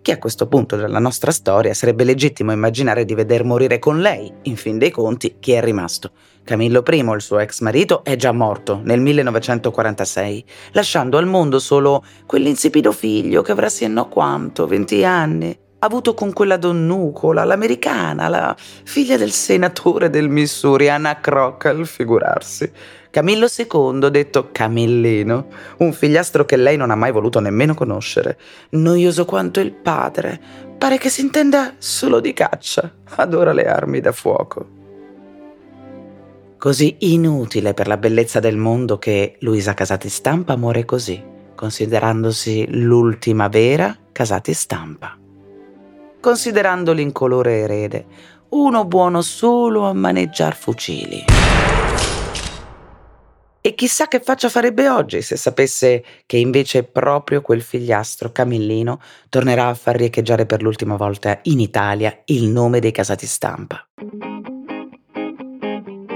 Che 0.00 0.12
a 0.12 0.18
questo 0.18 0.48
punto 0.48 0.74
della 0.74 0.98
nostra 0.98 1.30
storia 1.30 1.72
sarebbe 1.74 2.02
legittimo 2.02 2.50
immaginare 2.50 3.04
di 3.04 3.14
veder 3.14 3.44
morire 3.44 3.78
con 3.78 4.00
lei, 4.00 4.32
in 4.42 4.56
fin 4.56 4.78
dei 4.78 4.90
conti, 4.90 5.36
chi 5.38 5.52
è 5.52 5.62
rimasto. 5.62 6.12
Camillo 6.42 6.82
I, 6.84 6.96
il 6.98 7.20
suo 7.20 7.38
ex 7.38 7.60
marito, 7.60 8.02
è 8.02 8.16
già 8.16 8.32
morto 8.32 8.80
nel 8.82 9.00
1946, 9.00 10.44
lasciando 10.72 11.18
al 11.18 11.26
mondo 11.26 11.58
solo 11.58 12.02
quell'insipido 12.26 12.90
figlio 12.90 13.42
che 13.42 13.52
avrà 13.52 13.68
sì 13.68 13.84
e 13.84 13.88
no 13.88 14.08
quanto, 14.08 14.66
20 14.66 15.04
anni, 15.04 15.58
avuto 15.80 16.14
con 16.14 16.32
quella 16.32 16.56
donnucola, 16.56 17.44
l'americana, 17.44 18.28
la 18.28 18.56
figlia 18.58 19.16
del 19.16 19.30
senatore 19.30 20.10
del 20.10 20.28
Missouri, 20.28 20.88
Anna 20.88 21.20
Crockall, 21.20 21.84
figurarsi. 21.84 22.70
Camillo 23.18 23.48
II, 23.48 24.10
detto 24.12 24.50
Camillino, 24.52 25.48
un 25.78 25.92
figliastro 25.92 26.44
che 26.44 26.54
lei 26.56 26.76
non 26.76 26.92
ha 26.92 26.94
mai 26.94 27.10
voluto 27.10 27.40
nemmeno 27.40 27.74
conoscere. 27.74 28.38
Noioso 28.70 29.24
quanto 29.24 29.58
il 29.58 29.72
padre, 29.72 30.40
pare 30.78 30.98
che 30.98 31.08
si 31.08 31.22
intenda 31.22 31.74
solo 31.78 32.20
di 32.20 32.32
caccia, 32.32 32.88
adora 33.16 33.52
le 33.52 33.64
armi 33.64 33.98
da 33.98 34.12
fuoco. 34.12 34.66
Così 36.58 36.94
inutile 37.00 37.74
per 37.74 37.88
la 37.88 37.96
bellezza 37.96 38.38
del 38.38 38.56
mondo 38.56 38.98
che 38.98 39.34
Luisa 39.40 39.74
Casati 39.74 40.08
Stampa 40.08 40.54
muore 40.54 40.84
così, 40.84 41.20
considerandosi 41.56 42.66
l'ultima 42.68 43.48
vera 43.48 43.96
Casati 44.12 44.54
Stampa. 44.54 45.18
Considerando 46.20 46.92
l'incolore 46.92 47.62
erede, 47.62 48.06
uno 48.50 48.84
buono 48.84 49.22
solo 49.22 49.88
a 49.88 49.92
maneggiar 49.92 50.54
fucili. 50.54 51.37
E 53.68 53.74
chissà 53.74 54.08
che 54.08 54.20
faccia 54.20 54.48
farebbe 54.48 54.88
oggi 54.88 55.20
se 55.20 55.36
sapesse 55.36 56.02
che 56.24 56.38
invece 56.38 56.84
proprio 56.84 57.42
quel 57.42 57.60
figliastro 57.60 58.32
Camillino 58.32 58.98
tornerà 59.28 59.66
a 59.66 59.74
far 59.74 59.96
riecheggiare 59.96 60.46
per 60.46 60.62
l'ultima 60.62 60.96
volta 60.96 61.38
in 61.42 61.60
Italia 61.60 62.18
il 62.24 62.48
nome 62.48 62.80
dei 62.80 62.92
casati 62.92 63.26
stampa. 63.26 63.86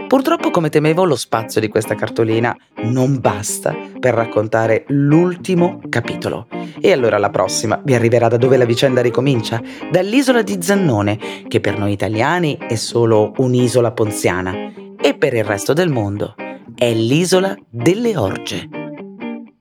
Purtroppo, 0.09 0.51
come 0.51 0.71
temevo, 0.71 1.05
lo 1.05 1.15
spazio 1.15 1.61
di 1.61 1.69
questa 1.69 1.95
cartolina 1.95 2.57
non 2.85 3.21
basta 3.21 3.77
per 4.01 4.15
raccontare 4.15 4.85
l'ultimo 4.89 5.79
capitolo. 5.91 6.49
E 6.81 6.91
allora 6.91 7.19
la 7.19 7.29
prossima 7.29 7.79
vi 7.85 7.95
arriverà 7.95 8.29
da 8.29 8.39
dove 8.39 8.57
la 8.57 8.65
vicenda 8.65 9.03
ricomincia? 9.03 9.61
Dall'isola 9.91 10.41
di 10.41 10.57
Zannone, 10.63 11.19
che 11.49 11.61
per 11.61 11.77
noi 11.77 11.93
italiani 11.93 12.57
è 12.57 12.77
solo 12.77 13.35
un'isola 13.37 13.93
ponziana, 13.93 14.55
e 14.99 15.15
per 15.19 15.35
il 15.35 15.45
resto 15.45 15.75
del 15.75 15.91
mondo 15.91 16.35
è 16.75 16.93
l'isola 16.93 17.57
delle 17.69 18.17
orge. 18.17 18.69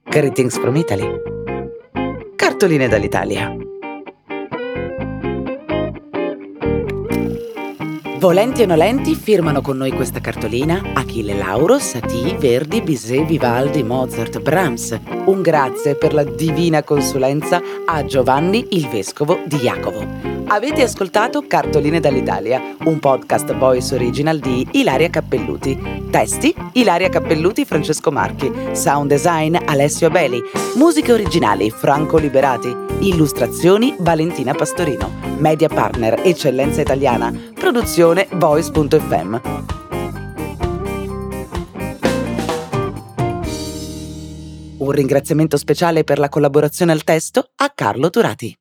Greetings 0.03 0.59
from 0.59 0.75
Italy. 0.75 1.07
Cartoline 2.35 2.87
dall'Italia. 2.87 3.55
Volenti 8.19 8.61
o 8.61 8.67
nolenti 8.67 9.15
firmano 9.15 9.61
con 9.61 9.77
noi 9.77 9.91
questa 9.91 10.19
cartolina 10.19 10.91
Achille 10.93 11.33
Lauro, 11.33 11.79
Satie, 11.79 12.37
Verdi, 12.37 12.81
Bizet, 12.81 13.25
Vivaldi, 13.25 13.81
Mozart, 13.81 14.39
Brahms. 14.41 14.99
Un 15.25 15.41
grazie 15.41 15.95
per 15.95 16.13
la 16.13 16.23
divina 16.23 16.83
consulenza 16.83 17.59
a 17.85 18.05
Giovanni 18.05 18.67
il 18.71 18.87
Vescovo 18.89 19.39
di 19.47 19.57
Jacovo. 19.57 20.31
Avete 20.53 20.81
ascoltato 20.81 21.47
Cartoline 21.47 22.01
dall'Italia, 22.01 22.75
un 22.83 22.99
podcast 22.99 23.55
voice 23.55 23.95
original 23.95 24.37
di 24.37 24.67
Ilaria 24.71 25.09
Cappelluti. 25.09 26.09
Testi 26.11 26.53
Ilaria 26.73 27.07
Cappelluti 27.07 27.63
Francesco 27.63 28.11
Marchi. 28.11 28.51
Sound 28.73 29.07
design 29.07 29.55
Alessio 29.55 30.07
Abeli. 30.07 30.41
Musiche 30.75 31.13
originali 31.13 31.71
Franco 31.71 32.17
Liberati. 32.17 32.67
Illustrazioni 32.99 33.95
Valentina 33.99 34.53
Pastorino. 34.53 35.09
Media 35.37 35.69
partner 35.69 36.19
Eccellenza 36.21 36.81
Italiana. 36.81 37.33
Produzione 37.53 38.27
voice.fm. 38.33 39.39
Un 44.79 44.91
ringraziamento 44.91 45.55
speciale 45.55 46.03
per 46.03 46.19
la 46.19 46.27
collaborazione 46.27 46.91
al 46.91 47.05
testo 47.05 47.51
a 47.55 47.71
Carlo 47.73 48.09
Turati. 48.09 48.61